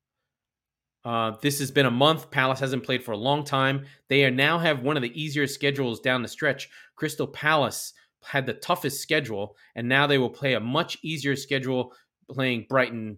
Uh, 1.04 1.34
this 1.42 1.60
has 1.60 1.72
been 1.72 1.86
a 1.86 1.92
month. 1.92 2.30
Palace 2.30 2.60
hasn't 2.60 2.84
played 2.84 3.04
for 3.04 3.12
a 3.12 3.18
long 3.18 3.44
time. 3.44 3.86
They 4.08 4.30
now 4.30 4.60
have 4.60 4.84
one 4.84 4.98
of 4.98 5.04
the 5.04 5.22
easier 5.22 5.48
schedules 5.48 6.00
down 6.00 6.22
the 6.22 6.28
stretch. 6.28 6.70
Crystal 6.96 7.28
Palace 7.28 7.94
had 8.24 8.46
the 8.46 8.54
toughest 8.54 9.02
schedule, 9.02 9.56
and 9.76 9.88
now 9.88 10.06
they 10.06 10.20
will 10.20 10.30
play 10.30 10.54
a 10.54 10.60
much 10.60 10.98
easier 11.02 11.36
schedule 11.36 11.94
playing 12.30 12.68
Brighton 12.70 13.18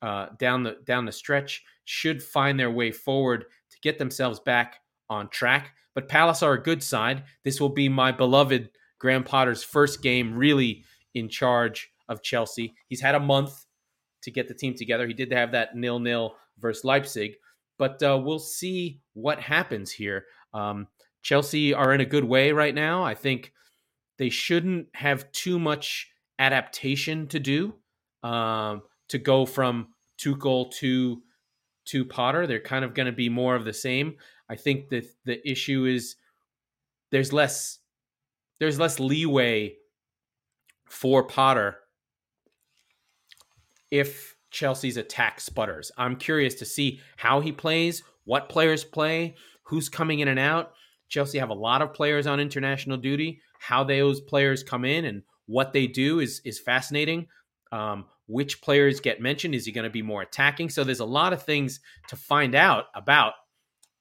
uh, 0.00 0.26
down 0.38 0.62
the 0.62 0.76
down 0.84 1.04
the 1.06 1.12
stretch. 1.12 1.64
Should 1.86 2.22
find 2.22 2.58
their 2.58 2.70
way 2.70 2.92
forward 2.92 3.46
to 3.70 3.80
get 3.82 3.98
themselves 3.98 4.38
back 4.40 4.80
on 5.14 5.28
track. 5.28 5.72
But 5.94 6.08
Palace 6.08 6.42
are 6.42 6.54
a 6.54 6.62
good 6.62 6.82
side. 6.82 7.24
This 7.44 7.60
will 7.60 7.70
be 7.70 7.88
my 7.88 8.12
beloved 8.12 8.70
Graham 8.98 9.24
Potter's 9.24 9.62
first 9.62 10.02
game 10.02 10.34
really 10.34 10.84
in 11.14 11.28
charge 11.28 11.90
of 12.08 12.22
Chelsea. 12.22 12.74
He's 12.88 13.00
had 13.00 13.14
a 13.14 13.20
month 13.20 13.64
to 14.22 14.30
get 14.30 14.48
the 14.48 14.54
team 14.54 14.74
together. 14.74 15.06
He 15.06 15.14
did 15.14 15.32
have 15.32 15.52
that 15.52 15.76
nil 15.76 15.98
nil 15.98 16.34
versus 16.58 16.84
Leipzig, 16.84 17.32
but 17.78 18.02
uh, 18.02 18.20
we'll 18.22 18.38
see 18.38 19.00
what 19.12 19.40
happens 19.40 19.92
here. 19.92 20.24
Um, 20.52 20.88
Chelsea 21.22 21.72
are 21.72 21.92
in 21.92 22.00
a 22.00 22.06
good 22.06 22.24
way 22.24 22.52
right 22.52 22.74
now. 22.74 23.04
I 23.04 23.14
think 23.14 23.52
they 24.18 24.30
shouldn't 24.30 24.88
have 24.94 25.30
too 25.32 25.58
much 25.58 26.10
adaptation 26.38 27.26
to 27.28 27.40
do 27.40 27.74
um, 28.22 28.82
to 29.08 29.18
go 29.18 29.46
from 29.46 29.88
Tuchel 30.18 30.70
to 30.72 31.22
to 31.86 32.04
Potter. 32.04 32.46
They're 32.46 32.60
kind 32.60 32.84
of 32.84 32.94
going 32.94 33.06
to 33.06 33.12
be 33.12 33.28
more 33.28 33.54
of 33.54 33.64
the 33.64 33.72
same. 33.72 34.16
I 34.48 34.56
think 34.56 34.88
that 34.90 35.06
the 35.24 35.48
issue 35.48 35.84
is 35.84 36.16
there's 37.10 37.32
less 37.32 37.78
there's 38.58 38.78
less 38.78 39.00
leeway 39.00 39.76
for 40.88 41.24
Potter 41.24 41.78
if 43.90 44.36
Chelsea's 44.50 44.96
attack 44.96 45.40
sputters. 45.40 45.90
I'm 45.98 46.16
curious 46.16 46.54
to 46.56 46.64
see 46.64 47.00
how 47.16 47.40
he 47.40 47.52
plays, 47.52 48.02
what 48.24 48.48
players 48.48 48.84
play, 48.84 49.34
who's 49.64 49.88
coming 49.88 50.20
in 50.20 50.28
and 50.28 50.38
out. 50.38 50.72
Chelsea 51.08 51.38
have 51.38 51.50
a 51.50 51.54
lot 51.54 51.82
of 51.82 51.92
players 51.92 52.26
on 52.26 52.40
international 52.40 52.96
duty. 52.96 53.40
How 53.58 53.84
those 53.84 54.20
players 54.20 54.62
come 54.62 54.84
in 54.84 55.04
and 55.04 55.22
what 55.46 55.72
they 55.72 55.86
do 55.86 56.20
is 56.20 56.40
is 56.44 56.58
fascinating. 56.58 57.26
Um, 57.72 58.06
which 58.26 58.62
players 58.62 59.00
get 59.00 59.20
mentioned? 59.20 59.54
Is 59.54 59.66
he 59.66 59.72
going 59.72 59.84
to 59.84 59.90
be 59.90 60.02
more 60.02 60.22
attacking? 60.22 60.70
So 60.70 60.84
there's 60.84 61.00
a 61.00 61.04
lot 61.04 61.32
of 61.32 61.42
things 61.42 61.80
to 62.08 62.16
find 62.16 62.54
out 62.54 62.86
about 62.94 63.34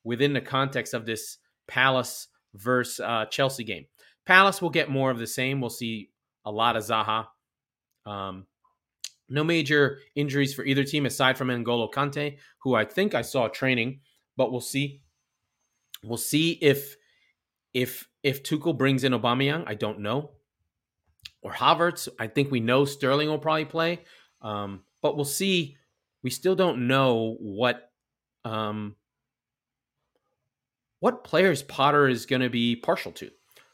within 0.03 0.33
the 0.33 0.41
context 0.41 0.93
of 0.93 1.05
this 1.05 1.37
Palace 1.67 2.27
versus 2.53 2.99
uh, 2.99 3.25
Chelsea 3.25 3.63
game. 3.63 3.85
Palace 4.25 4.61
will 4.61 4.69
get 4.69 4.89
more 4.89 5.11
of 5.11 5.19
the 5.19 5.27
same. 5.27 5.59
We'll 5.59 5.69
see 5.69 6.09
a 6.45 6.51
lot 6.51 6.75
of 6.75 6.83
Zaha. 6.83 7.27
Um, 8.05 8.47
no 9.29 9.43
major 9.43 9.99
injuries 10.15 10.53
for 10.53 10.63
either 10.65 10.83
team 10.83 11.05
aside 11.05 11.37
from 11.37 11.47
N'Golo 11.47 11.91
Kante, 11.91 12.37
who 12.59 12.75
I 12.75 12.85
think 12.85 13.15
I 13.15 13.21
saw 13.21 13.47
training, 13.47 14.01
but 14.37 14.51
we'll 14.51 14.61
see. 14.61 15.01
We'll 16.03 16.17
see 16.17 16.51
if 16.61 16.95
if 17.73 18.07
if 18.21 18.43
Tuchel 18.43 18.77
brings 18.77 19.03
in 19.03 19.13
Aubameyang. 19.13 19.63
I 19.65 19.73
don't 19.73 19.99
know. 19.99 20.31
Or 21.43 21.51
Havertz. 21.51 22.07
I 22.19 22.27
think 22.27 22.49
we 22.49 22.59
know 22.59 22.85
Sterling 22.85 23.27
will 23.27 23.37
probably 23.37 23.65
play, 23.65 23.99
um, 24.41 24.81
but 25.01 25.15
we'll 25.15 25.25
see. 25.25 25.77
We 26.23 26.29
still 26.29 26.55
don't 26.55 26.87
know 26.87 27.35
what 27.39 27.91
um, 28.45 28.95
what 30.99 31.25
players 31.25 31.61
Potter 31.61 32.07
is 32.07 32.25
going 32.25 32.41
to 32.41 32.49
be 32.49 32.77
partial 32.77 33.11
to, 33.11 33.29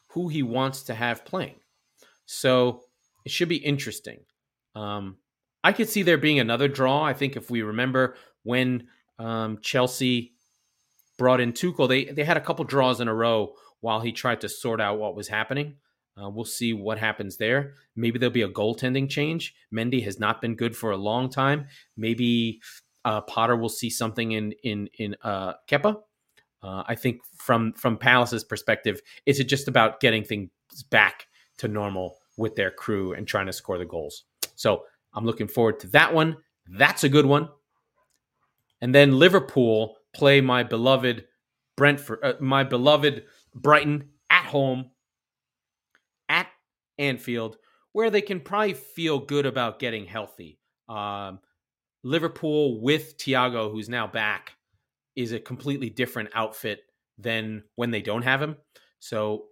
who 0.07 0.29
he 0.29 0.41
wants 0.41 0.81
to 0.83 0.95
have 0.95 1.25
playing. 1.25 1.55
So 2.25 2.81
it 3.23 3.31
should 3.31 3.49
be 3.49 3.57
interesting. 3.57 4.21
Um, 4.75 5.17
I 5.63 5.73
could 5.73 5.89
see 5.89 6.01
there 6.01 6.17
being 6.17 6.39
another 6.39 6.67
draw. 6.67 7.03
I 7.03 7.13
think 7.13 7.35
if 7.35 7.51
we 7.51 7.61
remember 7.61 8.15
when 8.43 8.87
um, 9.19 9.59
Chelsea 9.61 10.33
brought 11.19 11.41
in 11.41 11.53
Tuchel, 11.53 11.87
they 11.87 12.05
they 12.05 12.23
had 12.23 12.37
a 12.37 12.41
couple 12.41 12.65
draws 12.65 12.99
in 12.99 13.07
a 13.07 13.13
row 13.13 13.53
while 13.81 13.99
he 13.99 14.11
tried 14.11 14.41
to 14.41 14.49
sort 14.49 14.81
out 14.81 14.99
what 14.99 15.15
was 15.15 15.27
happening. 15.27 15.75
Uh, 16.21 16.29
we'll 16.29 16.45
see 16.45 16.73
what 16.73 16.97
happens 16.97 17.37
there. 17.37 17.73
Maybe 17.95 18.19
there'll 18.19 18.33
be 18.33 18.41
a 18.41 18.49
goaltending 18.49 19.09
change. 19.09 19.55
Mendy 19.73 20.03
has 20.03 20.19
not 20.19 20.41
been 20.41 20.55
good 20.55 20.75
for 20.75 20.91
a 20.91 20.97
long 20.97 21.29
time. 21.29 21.67
Maybe 21.95 22.61
uh, 23.05 23.21
Potter 23.21 23.55
will 23.55 23.69
see 23.69 23.89
something 23.89 24.31
in 24.31 24.53
in 24.63 24.89
in 24.97 25.15
uh, 25.23 25.53
Kepa 25.69 25.97
uh, 26.61 26.83
I 26.87 26.95
think 26.95 27.21
from 27.37 27.73
from 27.73 27.97
Palace's 27.97 28.43
perspective, 28.43 29.01
it's 29.25 29.41
just 29.43 29.67
about 29.67 29.99
getting 29.99 30.23
things 30.23 30.49
back 30.89 31.27
to 31.57 31.67
normal 31.67 32.17
with 32.37 32.55
their 32.55 32.71
crew 32.71 33.13
and 33.13 33.27
trying 33.27 33.45
to 33.45 33.53
score 33.53 33.77
the 33.77 33.85
goals. 33.85 34.23
So 34.55 34.83
I'm 35.13 35.25
looking 35.25 35.47
forward 35.47 35.79
to 35.81 35.87
that 35.87 36.13
one. 36.13 36.37
That's 36.67 37.03
a 37.03 37.09
good 37.09 37.25
one. 37.25 37.49
And 38.81 38.93
then 38.93 39.17
Liverpool 39.17 39.97
play 40.13 40.41
my 40.41 40.63
beloved 40.63 41.25
Brentford, 41.75 42.19
uh, 42.23 42.33
my 42.39 42.63
beloved 42.63 43.23
Brighton 43.55 44.09
at 44.29 44.45
home 44.45 44.91
Anfield, 46.99 47.57
where 47.93 48.11
they 48.11 48.21
can 48.21 48.39
probably 48.39 48.73
feel 48.73 49.19
good 49.19 49.45
about 49.45 49.79
getting 49.79 50.05
healthy. 50.05 50.59
Um, 50.87 51.39
Liverpool 52.03 52.81
with 52.81 53.17
Thiago, 53.17 53.71
who's 53.71 53.89
now 53.89 54.05
back, 54.07 54.53
is 55.15 55.31
a 55.31 55.39
completely 55.39 55.89
different 55.89 56.29
outfit 56.33 56.81
than 57.17 57.63
when 57.75 57.91
they 57.91 58.01
don't 58.01 58.21
have 58.21 58.41
him. 58.41 58.55
So 58.99 59.45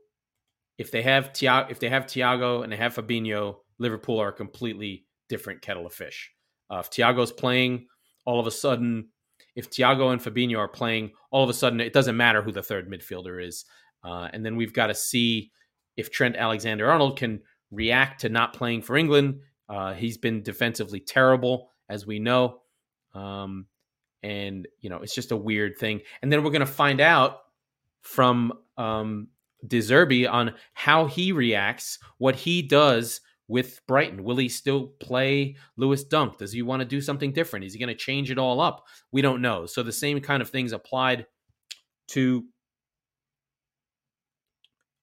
if 0.77 0.91
they 0.91 1.01
have 1.01 1.33
Thiago, 1.33 1.71
if 1.71 1.79
they 1.79 1.89
have 1.89 2.05
Thiago 2.05 2.63
and 2.63 2.71
they 2.71 2.77
have 2.77 2.95
Fabinho, 2.95 3.57
Liverpool 3.79 4.19
are 4.19 4.29
a 4.29 4.33
completely 4.33 5.05
different 5.29 5.61
kettle 5.61 5.85
of 5.85 5.93
fish. 5.93 6.31
Uh, 6.69 6.79
if 6.79 6.89
Thiago's 6.89 7.31
playing, 7.31 7.87
all 8.25 8.39
of 8.39 8.47
a 8.47 8.51
sudden, 8.51 9.09
if 9.55 9.69
Thiago 9.69 10.11
and 10.11 10.21
Fabinho 10.21 10.57
are 10.57 10.67
playing, 10.67 11.11
all 11.31 11.43
of 11.43 11.49
a 11.49 11.53
sudden 11.53 11.79
it 11.79 11.93
doesn't 11.93 12.17
matter 12.17 12.41
who 12.41 12.51
the 12.51 12.63
third 12.63 12.89
midfielder 12.89 13.43
is. 13.43 13.65
Uh, 14.03 14.29
and 14.31 14.45
then 14.45 14.55
we've 14.55 14.73
got 14.73 14.87
to 14.87 14.95
see 14.95 15.51
if 15.97 16.11
Trent 16.11 16.35
Alexander 16.35 16.89
Arnold 16.89 17.17
can 17.17 17.41
react 17.71 18.21
to 18.21 18.29
not 18.29 18.53
playing 18.53 18.81
for 18.81 18.95
England. 18.95 19.41
Uh, 19.67 19.93
he's 19.93 20.17
been 20.17 20.43
defensively 20.43 20.99
terrible, 20.99 21.71
as 21.89 22.05
we 22.05 22.19
know. 22.19 22.61
Um, 23.13 23.65
and 24.23 24.67
you 24.79 24.89
know 24.89 24.97
it's 24.97 25.15
just 25.15 25.31
a 25.31 25.37
weird 25.37 25.77
thing. 25.77 26.01
And 26.21 26.31
then 26.31 26.43
we're 26.43 26.51
going 26.51 26.61
to 26.61 26.65
find 26.65 27.01
out 27.01 27.39
from 28.01 28.53
um, 28.77 29.27
De 29.65 29.79
Zerbi 29.79 30.31
on 30.31 30.53
how 30.73 31.05
he 31.05 31.31
reacts, 31.31 31.99
what 32.17 32.35
he 32.35 32.61
does 32.61 33.21
with 33.47 33.79
Brighton. 33.87 34.23
Will 34.23 34.37
he 34.37 34.49
still 34.49 34.87
play 34.99 35.55
Lewis 35.77 36.03
Dunk? 36.03 36.37
Does 36.37 36.51
he 36.51 36.61
want 36.61 36.81
to 36.81 36.85
do 36.85 37.01
something 37.01 37.31
different? 37.31 37.65
Is 37.65 37.73
he 37.73 37.79
going 37.79 37.89
to 37.89 37.95
change 37.95 38.29
it 38.31 38.37
all 38.37 38.59
up? 38.59 38.85
We 39.11 39.21
don't 39.21 39.41
know. 39.41 39.65
So 39.65 39.83
the 39.83 39.91
same 39.91 40.19
kind 40.19 40.41
of 40.41 40.49
things 40.49 40.73
applied 40.73 41.25
to 42.09 42.45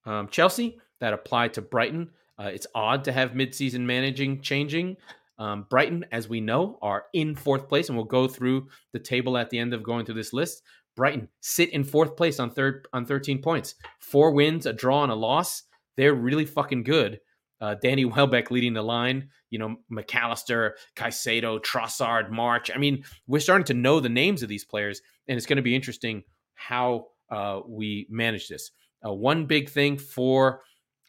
um, 0.07 0.29
Chelsea 0.29 0.79
that 1.05 1.13
apply 1.13 1.49
to 1.49 1.61
Brighton. 1.61 2.09
Uh, 2.39 2.45
it's 2.45 2.67
odd 2.75 3.05
to 3.05 3.13
have 3.13 3.33
midseason 3.33 3.81
managing 3.81 4.41
changing. 4.41 4.97
Um, 5.39 5.67
Brighton, 5.69 6.07
as 6.11 6.31
we 6.31 6.41
know, 6.41 6.79
are 6.81 7.05
in 7.13 7.37
fourth 7.37 7.69
place, 7.69 7.91
and 7.91 7.99
we'll 7.99 8.07
go 8.07 8.27
through 8.27 8.69
the 8.95 8.99
table 8.99 9.37
at 9.37 9.51
the 9.51 9.59
end 9.59 9.75
of 9.75 9.83
going 9.83 10.07
through 10.07 10.15
this 10.15 10.33
list. 10.33 10.63
Brighton 10.97 11.29
sit 11.43 11.75
in 11.75 11.85
fourth 11.85 12.17
place 12.17 12.41
on 12.41 12.51
third 12.51 12.89
on 12.95 13.05
13 13.05 13.43
points, 13.43 13.75
four 13.99 14.31
wins, 14.31 14.65
a 14.65 14.73
draw, 14.73 15.03
and 15.03 15.13
a 15.13 15.15
loss. 15.15 15.65
They're 15.99 16.15
really 16.15 16.47
fucking 16.47 16.85
good. 16.85 17.21
Uh, 17.61 17.75
Danny 17.75 18.05
Welbeck 18.07 18.51
leading 18.51 18.73
the 18.73 18.81
line. 18.81 19.29
You 19.51 19.59
know, 19.59 19.77
Mac 19.91 20.15
Allister, 20.15 20.77
Caicedo, 20.97 21.63
Trossard, 21.63 22.31
March. 22.31 22.71
I 22.75 22.79
mean, 22.79 23.05
we're 23.27 23.41
starting 23.41 23.67
to 23.67 23.75
know 23.75 24.01
the 24.01 24.09
names 24.09 24.43
of 24.43 24.49
these 24.49 24.65
players, 24.65 25.03
and 25.29 25.37
it's 25.37 25.47
going 25.47 25.59
to 25.59 25.63
be 25.63 25.77
interesting 25.77 26.23
how 26.55 27.09
uh, 27.31 27.61
we 27.69 28.07
manage 28.09 28.49
this. 28.49 28.71
Uh, 29.07 29.13
one 29.13 29.45
big 29.45 29.69
thing 29.69 29.99
for 29.99 30.63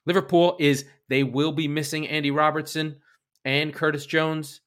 Liverpool 0.05 0.55
is 0.59 0.85
they 1.09 1.23
will 1.23 1.51
be 1.51 1.67
missing 1.67 2.07
Andy 2.07 2.31
Robertson 2.31 2.97
and 3.43 3.73
Curtis 3.73 4.05
Jones. 4.05 4.61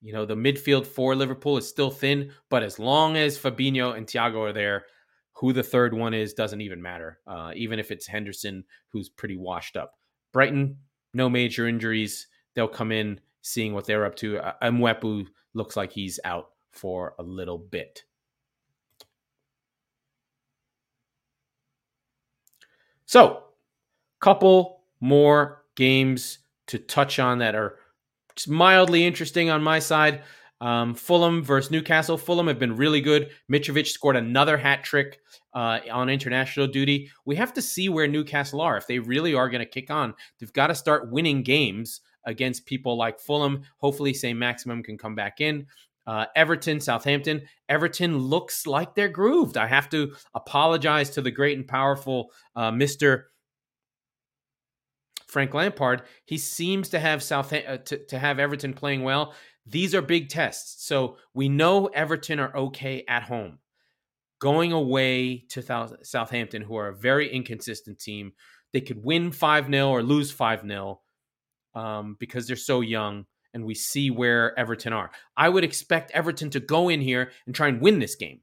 You 0.00 0.12
know, 0.12 0.26
the 0.26 0.34
midfield 0.34 0.86
for 0.86 1.14
Liverpool 1.14 1.56
is 1.56 1.68
still 1.68 1.90
thin, 1.90 2.32
but 2.50 2.62
as 2.62 2.78
long 2.78 3.16
as 3.16 3.38
Fabinho 3.38 3.96
and 3.96 4.06
Thiago 4.06 4.48
are 4.48 4.52
there, 4.52 4.84
who 5.34 5.52
the 5.52 5.62
third 5.62 5.94
one 5.94 6.14
is 6.14 6.34
doesn't 6.34 6.60
even 6.60 6.82
matter, 6.82 7.20
uh, 7.26 7.52
even 7.54 7.78
if 7.78 7.90
it's 7.90 8.06
Henderson, 8.06 8.64
who's 8.88 9.08
pretty 9.08 9.36
washed 9.36 9.76
up. 9.76 9.94
Brighton, 10.32 10.76
no 11.14 11.28
major 11.28 11.68
injuries. 11.68 12.26
They'll 12.54 12.68
come 12.68 12.92
in 12.92 13.20
seeing 13.42 13.74
what 13.74 13.86
they're 13.86 14.04
up 14.04 14.16
to. 14.16 14.38
Uh, 14.38 14.52
Mwepu 14.64 15.26
looks 15.54 15.76
like 15.76 15.92
he's 15.92 16.18
out 16.24 16.50
for 16.70 17.14
a 17.18 17.22
little 17.22 17.58
bit. 17.58 18.02
So, 23.06 23.44
couple 24.22 24.80
more 25.00 25.64
games 25.76 26.38
to 26.68 26.78
touch 26.78 27.18
on 27.18 27.38
that 27.38 27.54
are 27.54 27.76
mildly 28.48 29.04
interesting 29.04 29.50
on 29.50 29.62
my 29.62 29.78
side. 29.78 30.22
Um, 30.60 30.94
Fulham 30.94 31.42
versus 31.42 31.72
Newcastle. 31.72 32.16
Fulham 32.16 32.46
have 32.46 32.60
been 32.60 32.76
really 32.76 33.00
good. 33.00 33.30
Mitrovic 33.50 33.88
scored 33.88 34.16
another 34.16 34.56
hat 34.56 34.84
trick 34.84 35.18
uh, 35.54 35.80
on 35.90 36.08
international 36.08 36.68
duty. 36.68 37.10
We 37.26 37.34
have 37.34 37.52
to 37.54 37.62
see 37.62 37.88
where 37.88 38.06
Newcastle 38.06 38.60
are. 38.60 38.76
If 38.76 38.86
they 38.86 39.00
really 39.00 39.34
are 39.34 39.50
going 39.50 39.60
to 39.60 39.66
kick 39.66 39.90
on, 39.90 40.14
they've 40.38 40.52
got 40.52 40.68
to 40.68 40.74
start 40.76 41.10
winning 41.10 41.42
games 41.42 42.00
against 42.24 42.64
people 42.64 42.96
like 42.96 43.18
Fulham. 43.18 43.62
Hopefully, 43.78 44.14
Saint-Maximin 44.14 44.84
can 44.84 44.96
come 44.96 45.16
back 45.16 45.40
in. 45.40 45.66
Uh, 46.06 46.26
Everton, 46.36 46.80
Southampton. 46.80 47.42
Everton 47.68 48.18
looks 48.18 48.66
like 48.66 48.94
they're 48.94 49.08
grooved. 49.08 49.56
I 49.56 49.66
have 49.66 49.88
to 49.90 50.14
apologize 50.34 51.10
to 51.10 51.22
the 51.22 51.30
great 51.30 51.58
and 51.58 51.66
powerful 51.66 52.30
uh, 52.54 52.70
Mr. 52.70 53.24
Frank 55.32 55.54
Lampard, 55.54 56.02
he 56.26 56.36
seems 56.36 56.90
to 56.90 56.98
have 56.98 57.22
South 57.22 57.54
uh, 57.54 57.78
to, 57.78 58.04
to 58.06 58.18
have 58.18 58.38
Everton 58.38 58.74
playing 58.74 59.02
well. 59.02 59.34
These 59.64 59.94
are 59.94 60.02
big 60.02 60.28
tests. 60.28 60.84
So 60.86 61.16
we 61.32 61.48
know 61.48 61.86
Everton 61.86 62.38
are 62.38 62.54
okay 62.54 63.04
at 63.08 63.22
home. 63.22 63.58
Going 64.40 64.72
away 64.72 65.46
to 65.50 65.62
Southampton, 66.02 66.62
who 66.62 66.76
are 66.76 66.88
a 66.88 66.96
very 66.96 67.32
inconsistent 67.32 67.98
team, 67.98 68.32
They 68.72 68.82
could 68.82 69.02
win 69.02 69.32
5 69.32 69.70
0 69.70 69.88
or 69.88 70.02
lose 70.02 70.30
5 70.30 70.66
0 70.66 71.00
um, 71.74 72.16
because 72.20 72.46
they're 72.46 72.56
so 72.56 72.82
young 72.82 73.24
and 73.54 73.64
we 73.64 73.74
see 73.74 74.10
where 74.10 74.58
Everton 74.58 74.92
are. 74.92 75.12
I 75.36 75.48
would 75.48 75.64
expect 75.64 76.10
Everton 76.10 76.50
to 76.50 76.60
go 76.60 76.90
in 76.90 77.00
here 77.00 77.30
and 77.46 77.54
try 77.54 77.68
and 77.68 77.80
win 77.80 78.00
this 78.00 78.16
game, 78.16 78.40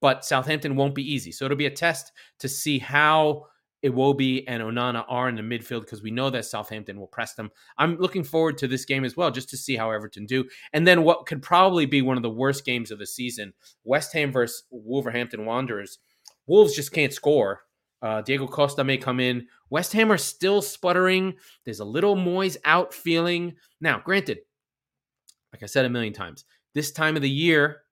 but 0.00 0.24
Southampton 0.24 0.76
won't 0.76 0.94
be 0.94 1.12
easy. 1.12 1.32
So 1.32 1.44
it'll 1.44 1.56
be 1.56 1.66
a 1.66 1.70
test 1.70 2.12
to 2.38 2.48
see 2.48 2.78
how 2.78 3.46
Iwobi 3.84 4.44
and 4.46 4.62
Onana 4.62 5.04
are 5.08 5.28
in 5.28 5.36
the 5.36 5.42
midfield 5.42 5.80
because 5.80 6.02
we 6.02 6.10
know 6.10 6.30
that 6.30 6.44
Southampton 6.44 6.98
will 6.98 7.06
press 7.06 7.34
them. 7.34 7.50
I'm 7.78 7.96
looking 7.96 8.24
forward 8.24 8.58
to 8.58 8.68
this 8.68 8.84
game 8.84 9.04
as 9.04 9.16
well, 9.16 9.30
just 9.30 9.48
to 9.50 9.56
see 9.56 9.76
how 9.76 9.90
Everton 9.90 10.26
do. 10.26 10.44
And 10.72 10.86
then 10.86 11.02
what 11.02 11.26
could 11.26 11.42
probably 11.42 11.86
be 11.86 12.02
one 12.02 12.16
of 12.16 12.22
the 12.22 12.30
worst 12.30 12.64
games 12.64 12.90
of 12.90 12.98
the 12.98 13.06
season 13.06 13.52
West 13.84 14.12
Ham 14.12 14.32
versus 14.32 14.64
Wolverhampton 14.70 15.46
Wanderers. 15.46 15.98
Wolves 16.46 16.74
just 16.74 16.92
can't 16.92 17.12
score. 17.12 17.62
Uh, 18.02 18.22
Diego 18.22 18.46
Costa 18.46 18.82
may 18.82 18.96
come 18.96 19.20
in. 19.20 19.46
West 19.68 19.92
Ham 19.92 20.10
are 20.10 20.18
still 20.18 20.62
sputtering. 20.62 21.34
There's 21.64 21.80
a 21.80 21.84
little 21.84 22.16
Moyes 22.16 22.56
out 22.64 22.94
feeling. 22.94 23.54
Now, 23.80 24.00
granted, 24.02 24.38
like 25.52 25.62
I 25.62 25.66
said 25.66 25.84
a 25.84 25.90
million 25.90 26.12
times, 26.12 26.44
this 26.74 26.92
time 26.92 27.16
of 27.16 27.22
the 27.22 27.30
year, 27.30 27.82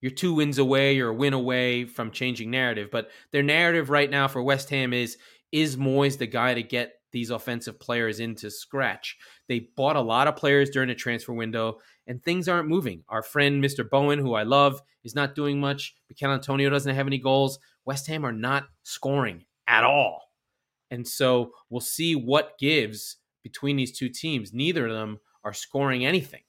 you're 0.00 0.10
two 0.10 0.34
wins 0.34 0.58
away, 0.58 0.94
you're 0.94 1.10
a 1.10 1.14
win 1.14 1.32
away 1.32 1.84
from 1.84 2.10
changing 2.10 2.50
narrative. 2.50 2.90
But 2.90 3.10
their 3.32 3.42
narrative 3.42 3.90
right 3.90 4.10
now 4.10 4.28
for 4.28 4.42
West 4.42 4.70
Ham 4.70 4.92
is 4.92 5.16
is 5.52 5.76
Moyes 5.76 6.18
the 6.18 6.26
guy 6.26 6.54
to 6.54 6.62
get 6.62 6.94
these 7.12 7.30
offensive 7.30 7.80
players 7.80 8.20
into 8.20 8.50
scratch? 8.50 9.16
They 9.48 9.68
bought 9.76 9.96
a 9.96 10.00
lot 10.00 10.28
of 10.28 10.36
players 10.36 10.70
during 10.70 10.88
the 10.88 10.94
transfer 10.94 11.32
window, 11.32 11.78
and 12.06 12.22
things 12.22 12.48
aren't 12.48 12.68
moving. 12.68 13.04
Our 13.08 13.22
friend 13.22 13.62
Mr. 13.62 13.88
Bowen, 13.88 14.18
who 14.18 14.34
I 14.34 14.42
love, 14.42 14.82
is 15.04 15.14
not 15.14 15.34
doing 15.34 15.60
much. 15.60 15.94
Michail 16.10 16.32
Antonio 16.32 16.68
doesn't 16.68 16.94
have 16.94 17.06
any 17.06 17.18
goals. 17.18 17.58
West 17.84 18.06
Ham 18.08 18.26
are 18.26 18.32
not 18.32 18.66
scoring 18.82 19.44
at 19.66 19.84
all. 19.84 20.22
And 20.90 21.06
so 21.06 21.52
we'll 21.70 21.80
see 21.80 22.14
what 22.14 22.58
gives 22.58 23.16
between 23.42 23.76
these 23.76 23.96
two 23.96 24.08
teams. 24.08 24.52
Neither 24.52 24.86
of 24.86 24.92
them 24.92 25.18
are 25.44 25.52
scoring 25.52 26.04
anything. 26.04 26.42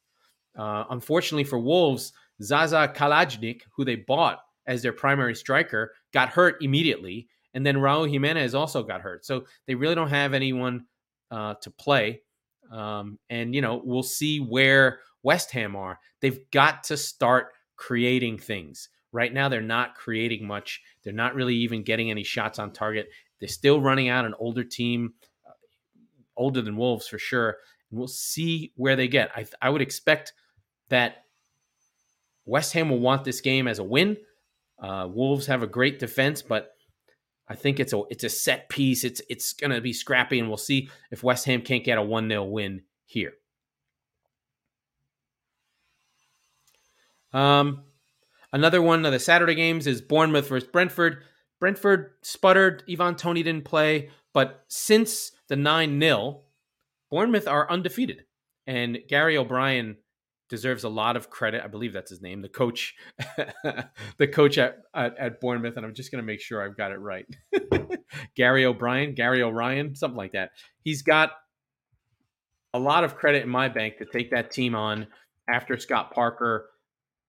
Uh, 0.58 0.86
unfortunately 0.90 1.44
for 1.44 1.60
Wolves, 1.60 2.14
Zaza 2.42 2.92
Kalajdzic, 2.96 3.62
who 3.76 3.86
they 3.86 3.96
bought 3.96 4.40
as 4.66 4.82
their 4.82 4.94
primary 4.94 5.36
striker, 5.36 5.94
got 6.14 6.30
hurt 6.30 6.58
immediately. 6.62 7.28
And 7.54 7.66
then 7.66 7.78
Raul 7.78 8.10
Jimenez 8.10 8.54
also 8.54 8.84
got 8.84 9.02
hurt. 9.02 9.26
So 9.26 9.46
they 9.66 9.76
really 9.76 9.96
don't 9.96 10.10
have 10.10 10.34
anyone 10.34 10.86
uh, 11.32 11.56
to 11.62 11.72
play. 11.72 12.22
Um, 12.72 13.18
and, 13.30 13.56
you 13.56 13.62
know, 13.62 13.82
we'll 13.84 14.04
see 14.04 14.40
where 14.40 15.00
West 15.24 15.52
Ham 15.52 15.76
are. 15.76 16.00
They've 16.22 16.40
got 16.52 16.84
to 16.86 16.98
start 16.98 17.48
creating 17.76 18.40
things. 18.40 18.90
Right 19.14 19.34
now, 19.34 19.50
they're 19.50 19.62
not 19.62 19.96
creating 19.96 20.46
much. 20.46 20.82
They're 21.04 21.14
not 21.14 21.34
really 21.34 21.56
even 21.56 21.84
getting 21.84 22.12
any 22.12 22.24
shots 22.24 22.60
on 22.60 22.74
target. 22.74 23.08
They're 23.40 23.48
still 23.48 23.82
running 23.82 24.10
out 24.10 24.26
an 24.26 24.36
older 24.38 24.64
team, 24.64 25.14
uh, 25.48 25.52
older 26.36 26.62
than 26.62 26.76
Wolves 26.76 27.08
for 27.08 27.18
sure. 27.18 27.58
And 27.90 27.98
we'll 27.98 28.08
see 28.08 28.74
where 28.76 28.96
they 28.96 29.08
get. 29.08 29.32
I, 29.36 29.46
I 29.62 29.70
would 29.70 29.82
expect 29.82 30.34
that 30.90 31.24
West 32.48 32.74
Ham 32.74 32.90
will 32.90 33.00
want 33.00 33.24
this 33.24 33.42
game 33.42 33.68
as 33.68 33.78
a 33.78 33.84
win. 33.84 34.18
Uh, 34.82 35.08
Wolves 35.12 35.48
have 35.48 35.64
a 35.64 35.68
great 35.68 36.00
defense, 36.00 36.42
but 36.42 36.72
I 37.48 37.56
think 37.56 37.80
it's 37.80 37.94
a 37.94 38.02
it's 38.10 38.24
a 38.24 38.30
set 38.30 38.70
piece. 38.70 39.04
It's 39.04 39.22
it's 39.30 39.54
going 39.54 39.72
to 39.72 39.82
be 39.82 39.94
scrappy, 39.94 40.40
and 40.40 40.48
we'll 40.48 40.58
see 40.58 40.90
if 41.12 41.24
West 41.24 41.46
Ham 41.46 41.62
can't 41.62 41.84
get 41.84 41.98
a 41.98 42.02
one 42.02 42.30
0 42.30 42.46
win 42.46 42.84
here. 43.06 43.34
Um, 47.34 47.84
another 48.54 48.82
one 48.82 49.06
of 49.06 49.12
the 49.12 49.20
Saturday 49.20 49.56
games 49.56 49.86
is 49.86 50.02
Bournemouth 50.02 50.48
versus 50.48 50.70
Brentford. 50.70 51.24
Brentford 51.60 52.12
sputtered. 52.22 52.84
Ivan 52.90 53.16
Toney 53.16 53.44
didn't 53.44 53.66
play, 53.66 54.10
but 54.34 54.64
since 54.68 55.32
the 55.48 55.56
9 55.56 56.00
0, 56.00 56.42
Bournemouth 57.10 57.48
are 57.48 57.70
undefeated. 57.70 58.24
And 58.66 59.00
Gary 59.08 59.38
O'Brien 59.38 59.98
deserves 60.50 60.84
a 60.84 60.90
lot 60.90 61.16
of 61.16 61.30
credit. 61.30 61.62
I 61.64 61.68
believe 61.68 61.94
that's 61.94 62.10
his 62.10 62.22
name, 62.22 62.42
the 62.42 62.50
coach, 62.50 62.96
the 64.18 64.28
coach 64.28 64.58
at, 64.58 64.80
at, 64.94 65.18
at 65.18 65.42
Bournemouth. 65.42 65.78
And 65.78 65.86
I'm 65.86 65.94
just 65.94 66.12
going 66.12 66.22
to 66.22 66.26
make 66.26 66.42
sure 66.42 66.62
I've 66.62 66.78
got 66.78 66.92
it 66.92 67.00
right. 67.00 67.26
Gary 68.36 68.66
O'Brien, 68.66 69.14
Gary 69.14 69.42
O'Ryan, 69.42 69.96
something 69.96 70.18
like 70.18 70.34
that. 70.34 70.52
He's 70.84 71.02
got 71.02 71.32
a 72.74 72.80
lot 72.80 73.04
of 73.04 73.16
credit 73.16 73.44
in 73.44 73.50
my 73.50 73.70
bank 73.70 73.98
to 73.98 74.06
take 74.06 74.32
that 74.32 74.52
team 74.52 74.76
on 74.76 75.08
after 75.50 75.78
Scott 75.78 76.14
Parker. 76.14 76.70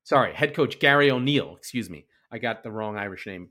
Sorry, 0.04 0.33
head 0.33 0.54
coach 0.54 0.78
Gary 0.78 1.11
O'Neill. 1.11 1.57
Excuse 1.57 1.90
me. 1.90 2.07
I 2.31 2.38
got 2.38 2.62
the 2.62 2.70
wrong 2.70 2.96
Irish 2.96 3.26
name 3.26 3.50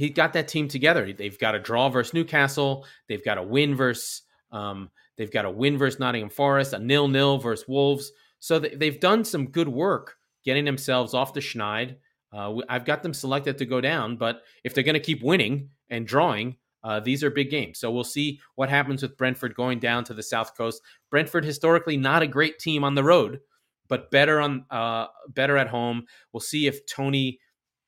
he 0.00 0.08
got 0.08 0.32
that 0.32 0.48
team 0.48 0.66
together. 0.66 1.12
They've 1.12 1.38
got 1.38 1.54
a 1.54 1.58
draw 1.58 1.90
versus 1.90 2.14
Newcastle. 2.14 2.86
They've 3.06 3.22
got 3.22 3.36
a 3.36 3.42
win 3.42 3.74
versus 3.74 4.22
um, 4.50 4.88
they've 5.20 5.30
got 5.30 5.44
a 5.44 5.50
win 5.50 5.76
versus 5.76 6.00
Nottingham 6.00 6.30
Forest, 6.30 6.72
a 6.72 6.78
nil 6.78 7.06
nil 7.06 7.36
versus 7.36 7.68
Wolves. 7.68 8.10
So 8.38 8.58
they've 8.58 8.98
done 8.98 9.22
some 9.22 9.50
good 9.50 9.68
work 9.68 10.16
getting 10.46 10.64
themselves 10.64 11.12
off 11.12 11.34
the 11.34 11.40
schneid. 11.40 11.96
Uh, 12.32 12.54
I've 12.70 12.86
got 12.86 13.02
them 13.02 13.12
selected 13.12 13.58
to 13.58 13.66
go 13.66 13.82
down, 13.82 14.16
but 14.16 14.40
if 14.64 14.72
they're 14.72 14.82
going 14.82 14.94
to 14.94 14.98
keep 14.98 15.22
winning 15.22 15.68
and 15.90 16.06
drawing, 16.06 16.56
uh, 16.82 17.00
these 17.00 17.22
are 17.22 17.28
big 17.28 17.50
games. 17.50 17.78
So 17.78 17.90
we'll 17.90 18.02
see 18.02 18.40
what 18.54 18.70
happens 18.70 19.02
with 19.02 19.18
Brentford 19.18 19.54
going 19.54 19.78
down 19.78 20.04
to 20.04 20.14
the 20.14 20.22
South 20.22 20.56
Coast. 20.56 20.80
Brentford 21.10 21.44
historically 21.44 21.98
not 21.98 22.22
a 22.22 22.26
great 22.26 22.58
team 22.58 22.82
on 22.82 22.94
the 22.94 23.04
road, 23.04 23.40
but 23.88 24.10
better 24.10 24.40
on 24.40 24.64
uh, 24.70 25.08
better 25.28 25.58
at 25.58 25.68
home. 25.68 26.06
We'll 26.32 26.40
see 26.40 26.66
if 26.66 26.86
Toney 26.86 27.40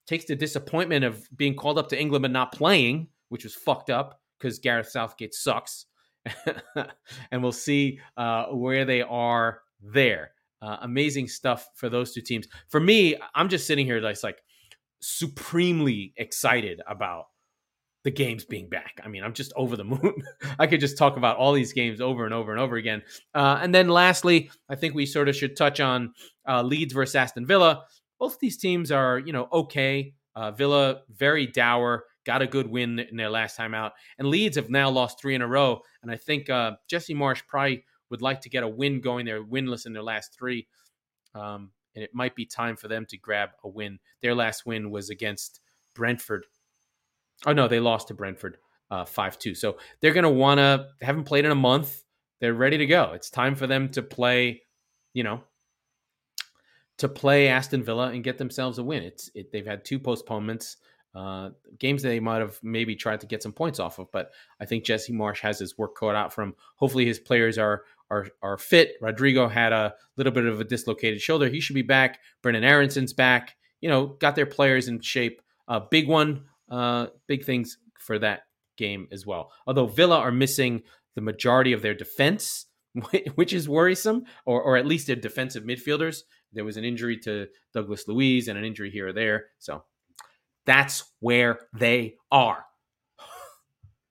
takes 0.07 0.27
the 0.27 0.37
disappointment 0.37 1.07
of 1.07 1.27
being 1.35 1.55
called 1.55 1.79
up 1.79 1.89
to 1.89 1.99
England 1.99 2.25
but 2.25 2.31
not 2.31 2.53
playing, 2.53 3.09
which 3.31 3.45
was 3.45 3.55
fucked 3.55 3.89
up 3.89 4.21
because 4.39 4.59
Gareth 4.59 4.91
Southgate 4.91 5.33
sucks. 5.33 5.87
and 7.31 7.43
we'll 7.43 7.53
see 7.53 7.99
uh, 8.17 8.47
where 8.47 8.85
they 8.85 9.03
are 9.03 9.61
there. 9.81 10.33
Uh, 10.61 10.79
amazing 10.83 11.27
stuff 11.27 11.69
for 11.75 11.89
those 11.89 12.13
two 12.13 12.21
teams. 12.21 12.47
For 12.69 12.79
me, 12.79 13.17
I'm 13.35 13.49
just 13.49 13.67
sitting 13.67 13.85
here 13.85 14.01
that's 14.01 14.23
like 14.23 14.43
supremely 15.01 16.13
excited 16.17 16.81
about 16.87 17.25
the 18.05 18.13
games 18.13 18.45
being 18.45 18.69
back. 18.69 19.01
I 19.05 19.09
mean, 19.09 19.25
I'm 19.25 19.33
just 19.33 19.53
over 19.57 19.77
the 19.77 19.85
moon. 19.85 20.23
I 20.59 20.69
could 20.69 20.81
just 20.81 20.97
talk 20.97 21.17
about 21.17 21.37
all 21.37 21.53
these 21.53 21.73
games 21.73 22.01
over 22.01 22.25
and 22.25 22.35
over 22.35 22.53
and 22.53 22.61
over 22.61 22.77
again. 22.77 23.03
Uh, 23.35 23.59
and 23.61 23.75
then 23.75 23.89
lastly, 23.89 24.51
I 24.69 24.77
think 24.77 24.95
we 24.95 25.07
sort 25.07 25.29
of 25.29 25.35
should 25.35 25.57
touch 25.57 25.81
on 25.81 26.15
uh, 26.49 26.63
Leeds 26.63 26.93
versus 26.93 27.17
Aston 27.17 27.47
Villa 27.47 27.85
both 28.23 28.39
these 28.39 28.57
teams 28.57 28.93
are, 28.93 29.19
you 29.19 29.33
know, 29.33 29.49
okay. 29.53 30.15
Uh, 30.37 30.53
Villa 30.53 31.01
very 31.11 31.45
dour, 31.45 32.05
got 32.25 32.43
a 32.43 32.47
good 32.47 32.69
win 32.69 32.99
in 32.99 33.17
their 33.17 33.31
last 33.31 33.57
time 33.57 33.75
out, 33.75 33.93
and 34.19 34.29
Leeds 34.29 34.57
have 34.57 34.71
now 34.71 34.91
lost 34.91 35.21
three 35.21 35.35
in 35.35 35.43
a 35.43 35.49
row. 35.49 35.81
And 36.03 36.11
I 36.11 36.17
think 36.17 36.51
uh, 36.51 36.73
Jesse 36.89 37.15
Marsch 37.15 37.43
probably 37.47 37.85
would 38.11 38.23
like 38.23 38.41
to 38.43 38.51
get 38.51 38.63
a 38.63 38.69
win 38.69 39.01
going. 39.01 39.27
They're 39.27 39.45
winless 39.45 39.87
in 39.87 39.93
their 39.93 40.03
last 40.03 40.37
three, 40.39 40.67
um, 41.35 41.71
and 41.95 42.05
it 42.05 42.11
might 42.15 42.35
be 42.35 42.47
time 42.47 42.77
for 42.77 42.89
them 42.89 43.07
to 43.07 43.17
grab 43.17 43.51
a 43.65 43.69
win. 43.69 43.99
Their 44.21 44.35
last 44.35 44.67
win 44.67 44.91
was 44.91 45.11
against 45.11 45.61
Brentford. 45.95 46.47
Oh 47.47 47.53
no, 47.53 47.69
they 47.69 47.81
lost 47.81 48.09
to 48.09 48.15
Brentford 48.15 48.59
uh, 48.91 49.05
five 49.05 49.35
uh, 49.35 49.39
two. 49.41 49.55
So 49.55 49.79
they're 50.01 50.13
going 50.13 50.25
to 50.25 50.31
want 50.31 50.59
to. 50.59 50.89
Haven't 51.01 51.25
played 51.25 51.45
in 51.45 51.51
a 51.51 51.57
month. 51.57 52.05
They're 52.41 52.55
ready 52.55 52.79
to 52.79 52.87
go. 52.87 53.13
It's 53.15 53.31
time 53.31 53.55
for 53.55 53.67
them 53.67 53.89
to 53.91 54.03
play. 54.03 54.63
You 55.15 55.25
know, 55.25 55.43
to 56.99 57.09
play 57.09 57.49
Aston 57.49 57.83
Villa 57.83 58.09
and 58.09 58.23
get 58.23 58.39
themselves 58.39 58.79
a 58.79 58.85
win. 58.85 59.03
It's 59.03 59.31
it, 59.35 59.51
they've 59.51 59.67
had 59.67 59.85
two 59.85 59.99
postponements, 59.99 60.77
uh, 61.15 61.51
games 61.79 62.03
they 62.03 62.21
might 62.21 62.41
have 62.41 62.59
maybe 62.63 62.97
tried 62.97 63.21
to 63.21 63.27
get 63.27 63.43
some 63.43 63.53
points 63.53 63.79
off 63.79 63.99
of, 63.99 64.11
but 64.13 64.31
I 64.61 64.65
think 64.65 64.85
Jesse 64.85 65.13
Marsch 65.13 65.41
has 65.41 65.59
his 65.59 65.77
work 65.77 65.97
cut 65.97 66.15
out 66.15 66.33
from. 66.33 66.55
Hopefully, 66.77 67.05
his 67.05 67.19
players 67.19 67.59
are 67.59 67.83
are 68.11 68.29
are 68.43 68.59
fit. 68.59 68.93
Rodrigo 69.01 69.49
had 69.49 69.73
a 69.73 69.95
little 70.17 70.33
bit 70.33 70.47
of 70.47 70.61
a 70.61 70.65
dislocated 70.65 71.21
shoulder; 71.21 71.49
he 71.49 71.61
should 71.61 71.75
be 71.75 71.83
back. 71.83 72.21
Brenden 72.43 72.65
Aaronson's 72.65 73.13
back. 73.13 73.57
You 73.81 73.91
know, 73.91 74.07
got 74.07 74.37
their 74.37 74.47
players 74.47 74.89
in 74.89 75.01
shape. 75.01 75.43
A 75.69 75.73
uh, 75.73 75.81
big 75.91 76.09
one, 76.09 76.45
uh, 76.71 77.09
big 77.27 77.45
things 77.45 77.79
for 77.99 78.19
that 78.19 78.43
game 78.77 79.07
as 79.13 79.27
well. 79.27 79.53
Although 79.67 79.87
Villa 79.87 80.19
are 80.19 80.33
missing 80.33 80.83
the 81.15 81.21
majority 81.21 81.73
of 81.73 81.83
their 81.83 81.95
defense, 81.95 82.67
which 83.35 83.53
is 83.53 83.69
worrisome, 83.69 84.25
or 84.47 84.63
or 84.63 84.77
at 84.77 84.87
least 84.87 85.07
their 85.07 85.17
defensive 85.17 85.65
midfielders. 85.65 86.23
There 86.55 86.65
was 86.65 86.77
an 86.77 86.85
injury 86.85 87.19
to 87.21 87.49
Douglas 87.73 88.07
Luiz 88.09 88.49
and 88.49 88.59
an 88.59 88.65
injury 88.65 88.91
here 88.91 89.09
or 89.09 89.13
there. 89.13 89.47
So 89.59 89.85
that's 90.67 91.05
where 91.21 91.61
they 91.73 92.17
are. 92.31 92.65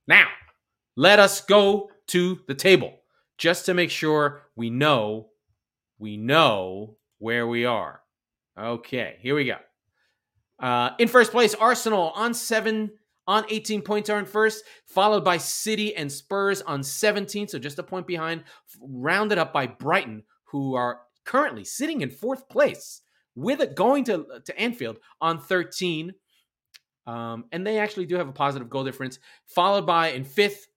Now, 0.08 0.28
let 0.96 1.20
us 1.20 1.42
go 1.42 1.90
to 2.08 2.40
the 2.48 2.56
table 2.56 2.94
just 3.38 3.66
to 3.68 3.74
make 3.74 3.90
sure 3.90 4.44
we 4.56 4.70
know 4.70 5.32
we 6.02 6.18
know 6.18 6.98
where 7.20 7.48
we 7.48 7.66
are. 7.66 8.02
Okay, 8.60 9.18
here 9.22 9.36
we 9.36 9.46
go. 9.46 9.58
Uh, 10.60 10.92
in 10.98 11.08
first 11.08 11.32
place, 11.32 11.54
Arsenal 11.54 12.12
on 12.16 12.34
seven 12.34 12.92
on 13.28 13.46
18 13.50 13.84
points 13.84 14.10
are 14.10 14.20
in 14.20 14.26
first, 14.26 14.64
followed 14.88 15.24
by 15.24 15.38
City 15.38 15.96
and 15.96 16.12
Spurs 16.12 16.62
on 16.64 16.84
17, 16.84 17.48
so 17.48 17.60
just 17.60 17.80
a 17.80 17.84
point 17.84 18.08
behind, 18.08 18.44
rounded 18.82 19.38
up 19.38 19.54
by 19.54 19.68
Brighton, 19.68 20.24
who 20.46 20.74
are 20.74 21.02
currently 21.24 21.64
sitting 21.64 22.02
in 22.02 22.10
fourth 22.10 22.50
place 22.50 23.02
with 23.36 23.62
it 23.62 23.76
going 23.76 24.04
to, 24.06 24.26
to 24.44 24.60
Anfield 24.60 24.98
on 25.22 25.40
13. 25.40 26.14
Um, 27.08 27.46
and 27.52 27.66
they 27.66 27.80
actually 27.80 28.06
do 28.06 28.16
have 28.16 28.30
a 28.30 28.34
positive 28.34 28.70
goal 28.70 28.84
difference, 28.84 29.20
followed 29.46 29.86
by 29.86 30.10
in 30.10 30.24
fifth, 30.24 30.68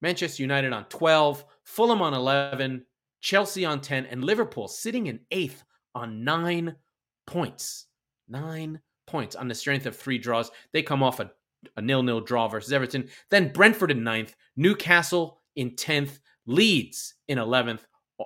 Manchester 0.00 0.42
United 0.42 0.72
on 0.72 0.84
12, 0.86 1.44
Fulham 1.64 2.02
on 2.02 2.12
11, 2.12 2.84
Chelsea 3.20 3.64
on 3.64 3.80
10, 3.80 4.06
and 4.06 4.24
Liverpool 4.24 4.66
sitting 4.68 5.06
in 5.06 5.20
eighth 5.30 5.62
on 5.94 6.24
nine 6.24 6.74
points. 7.26 7.86
Nine 8.28 8.80
points 9.06 9.36
on 9.36 9.48
the 9.48 9.54
strength 9.54 9.86
of 9.86 9.96
three 9.96 10.18
draws. 10.18 10.50
They 10.72 10.82
come 10.82 11.02
off 11.02 11.20
a, 11.20 11.30
a 11.76 11.82
nil-nil 11.82 12.22
draw 12.22 12.48
versus 12.48 12.72
Everton. 12.72 13.08
Then 13.30 13.52
Brentford 13.52 13.90
in 13.90 14.02
ninth, 14.02 14.34
Newcastle 14.56 15.38
in 15.56 15.70
10th, 15.72 16.18
Leeds 16.46 17.14
in 17.28 17.38
11th. 17.38 17.80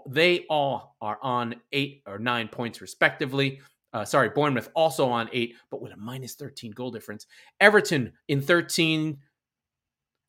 They 0.08 0.46
all 0.48 0.96
are 1.00 1.18
on 1.22 1.56
eight 1.72 2.02
or 2.06 2.18
nine 2.18 2.48
points 2.48 2.80
respectively. 2.80 3.60
Uh, 3.96 4.04
sorry, 4.04 4.28
Bournemouth 4.28 4.68
also 4.74 5.08
on 5.08 5.30
eight, 5.32 5.54
but 5.70 5.80
with 5.80 5.90
a 5.90 5.96
minus 5.96 6.34
13 6.34 6.72
goal 6.72 6.90
difference. 6.90 7.26
Everton 7.62 8.12
in 8.28 8.42
13. 8.42 9.16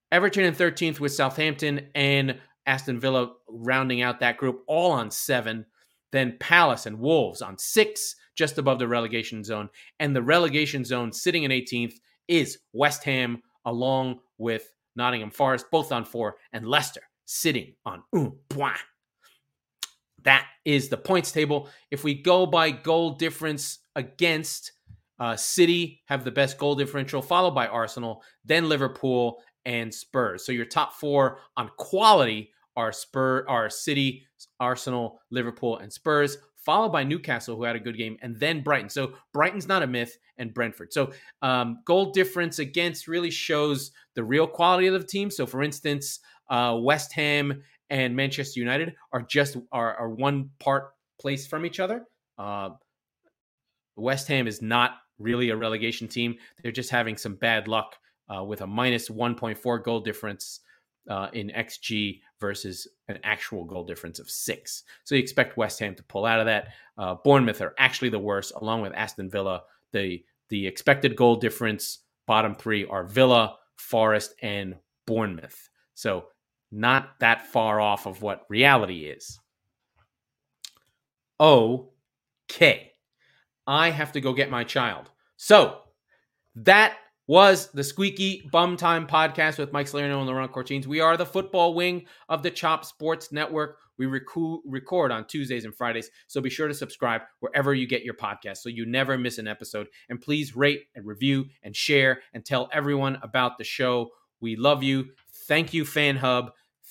Everton 0.09 0.45
in 0.45 0.53
13th 0.53 1.01
with 1.01 1.11
Southampton 1.11 1.89
and 1.93 2.37
Aston 2.65 2.97
Villa 2.97 3.33
rounding 3.49 4.01
out 4.01 4.21
that 4.21 4.37
group, 4.37 4.63
all 4.67 4.91
on 4.93 5.11
seven. 5.11 5.65
Then 6.13 6.37
Palace 6.39 6.85
and 6.85 6.97
Wolves 6.97 7.41
on 7.41 7.57
six, 7.57 8.15
just 8.35 8.57
above 8.57 8.79
the 8.79 8.87
relegation 8.87 9.43
zone. 9.43 9.67
And 9.99 10.15
the 10.15 10.21
relegation 10.21 10.85
zone 10.85 11.11
sitting 11.11 11.43
in 11.43 11.51
18th 11.51 11.95
is 12.29 12.59
West 12.71 13.03
Ham, 13.03 13.41
along 13.65 14.19
with 14.37 14.71
Nottingham 14.95 15.31
Forest, 15.31 15.65
both 15.73 15.91
on 15.91 16.05
four, 16.05 16.37
and 16.53 16.65
Leicester 16.65 17.01
sitting 17.25 17.73
on 17.85 18.01
un 18.13 18.31
point. 18.47 18.77
That 20.27 20.45
is 20.65 20.89
the 20.89 20.97
points 20.97 21.31
table. 21.31 21.69
If 21.89 22.03
we 22.03 22.13
go 22.21 22.45
by 22.45 22.71
goal 22.71 23.11
difference 23.11 23.79
against, 23.95 24.73
uh, 25.21 25.37
City 25.37 26.01
have 26.07 26.25
the 26.25 26.31
best 26.31 26.57
goal 26.57 26.75
differential, 26.75 27.21
followed 27.21 27.55
by 27.55 27.67
Arsenal, 27.67 28.21
then 28.43 28.67
Liverpool 28.67 29.41
and 29.63 29.93
Spurs. 29.93 30.45
So 30.45 30.51
your 30.51 30.65
top 30.65 30.95
four 30.95 31.39
on 31.55 31.71
quality 31.77 32.51
are 32.75 32.91
Spur, 32.91 33.45
are 33.47 33.69
City, 33.69 34.23
Arsenal, 34.59 35.21
Liverpool, 35.31 35.77
and 35.77 35.93
Spurs, 35.93 36.37
followed 36.57 36.91
by 36.91 37.05
Newcastle, 37.05 37.55
who 37.55 37.63
had 37.63 37.77
a 37.77 37.79
good 37.79 37.97
game, 37.97 38.17
and 38.21 38.37
then 38.37 38.63
Brighton. 38.63 38.89
So 38.89 39.13
Brighton's 39.31 39.69
not 39.69 39.81
a 39.81 39.87
myth, 39.87 40.17
and 40.37 40.53
Brentford. 40.53 40.91
So 40.91 41.13
um, 41.41 41.79
goal 41.85 42.11
difference 42.11 42.59
against 42.59 43.07
really 43.07 43.31
shows 43.31 43.91
the 44.15 44.25
real 44.25 44.45
quality 44.45 44.87
of 44.87 45.01
the 45.01 45.07
team. 45.07 45.31
So 45.31 45.45
for 45.45 45.63
instance, 45.63 46.19
uh, 46.49 46.77
West 46.79 47.13
Ham 47.13 47.63
and 47.89 48.15
Manchester 48.15 48.59
United 48.59 48.95
are 49.11 49.21
just 49.21 49.57
are, 49.71 49.95
are 49.95 50.09
one 50.09 50.49
part 50.59 50.91
place 51.19 51.47
from 51.47 51.65
each 51.65 51.79
other. 51.79 52.05
Uh, 52.37 52.69
West 53.95 54.27
Ham 54.27 54.47
is 54.47 54.61
not 54.61 54.97
really 55.19 55.49
a 55.49 55.55
relegation 55.55 56.07
team. 56.07 56.35
They're 56.61 56.71
just 56.71 56.91
having 56.91 57.17
some 57.17 57.35
bad 57.35 57.67
luck 57.67 57.95
uh, 58.33 58.43
with 58.43 58.61
a 58.61 58.67
minus 58.67 59.09
1.4 59.09 59.83
goal 59.83 59.99
difference 59.99 60.59
uh, 61.09 61.29
in 61.33 61.49
XG 61.49 62.19
versus 62.39 62.87
an 63.07 63.17
actual 63.23 63.63
goal 63.63 63.83
difference 63.85 64.19
of 64.19 64.29
six. 64.29 64.83
So 65.03 65.15
you 65.15 65.21
expect 65.21 65.57
West 65.57 65.79
Ham 65.79 65.95
to 65.95 66.03
pull 66.03 66.25
out 66.25 66.39
of 66.39 66.45
that. 66.45 66.69
Uh, 66.97 67.15
Bournemouth 67.23 67.61
are 67.61 67.73
actually 67.79 68.09
the 68.09 68.19
worst, 68.19 68.53
along 68.55 68.81
with 68.81 68.93
Aston 68.93 69.29
Villa. 69.29 69.63
The 69.93 70.23
the 70.49 70.65
expected 70.65 71.15
goal 71.15 71.35
difference 71.35 71.99
bottom 72.25 72.55
three 72.55 72.85
are 72.85 73.03
Villa, 73.03 73.57
Forest, 73.75 74.33
and 74.41 74.75
Bournemouth. 75.05 75.69
So 75.93 76.27
not 76.71 77.19
that 77.19 77.47
far 77.47 77.79
off 77.79 78.05
of 78.05 78.21
what 78.21 78.45
reality 78.49 79.05
is. 79.05 79.39
Okay. 81.39 82.91
I 83.65 83.89
have 83.89 84.13
to 84.13 84.21
go 84.21 84.33
get 84.33 84.49
my 84.49 84.63
child. 84.63 85.09
So 85.35 85.79
that 86.55 86.97
was 87.27 87.67
the 87.71 87.83
Squeaky 87.83 88.47
Bum 88.51 88.77
Time 88.77 89.05
podcast 89.05 89.57
with 89.57 89.73
Mike 89.73 89.87
Salerno 89.87 90.19
and 90.19 90.27
Laurent 90.27 90.51
Cortines. 90.51 90.87
We 90.87 91.01
are 91.01 91.17
the 91.17 91.25
football 91.25 91.73
wing 91.73 92.05
of 92.29 92.41
the 92.41 92.49
Chop 92.49 92.85
Sports 92.85 93.31
Network. 93.31 93.77
We 93.97 94.05
recu- 94.05 94.61
record 94.65 95.11
on 95.11 95.25
Tuesdays 95.25 95.65
and 95.65 95.75
Fridays, 95.75 96.09
so 96.27 96.39
be 96.39 96.49
sure 96.49 96.67
to 96.67 96.73
subscribe 96.73 97.21
wherever 97.39 97.73
you 97.73 97.87
get 97.87 98.03
your 98.03 98.13
podcast 98.13 98.57
so 98.57 98.69
you 98.69 98.85
never 98.85 99.17
miss 99.17 99.39
an 99.39 99.47
episode. 99.47 99.87
And 100.07 100.21
please 100.21 100.55
rate 100.55 100.83
and 100.95 101.05
review 101.05 101.45
and 101.63 101.75
share 101.75 102.21
and 102.33 102.45
tell 102.45 102.69
everyone 102.71 103.17
about 103.21 103.57
the 103.57 103.63
show. 103.63 104.09
We 104.39 104.55
love 104.55 104.83
you. 104.83 105.07
Thank 105.47 105.73
you, 105.73 105.83
FanHub. 105.85 106.49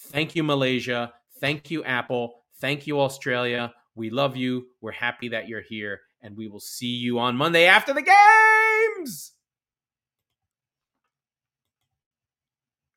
Thank 0.09 0.35
you, 0.35 0.43
Malaysia. 0.43 1.13
Thank 1.41 1.71
you, 1.71 1.85
Apple. 1.85 2.35
Thank 2.61 2.87
you, 2.87 3.01
Australia. 3.01 3.73
We 3.95 4.11
love 4.11 4.37
you. 4.37 4.67
We're 4.81 4.93
happy 4.93 5.29
that 5.29 5.49
you're 5.49 5.63
here, 5.63 6.01
and 6.23 6.37
we 6.37 6.49
will 6.49 6.61
see 6.61 6.87
you 6.87 7.19
on 7.19 7.37
Monday 7.37 7.67
after 7.67 7.93
the 7.93 8.03
games. 8.03 9.33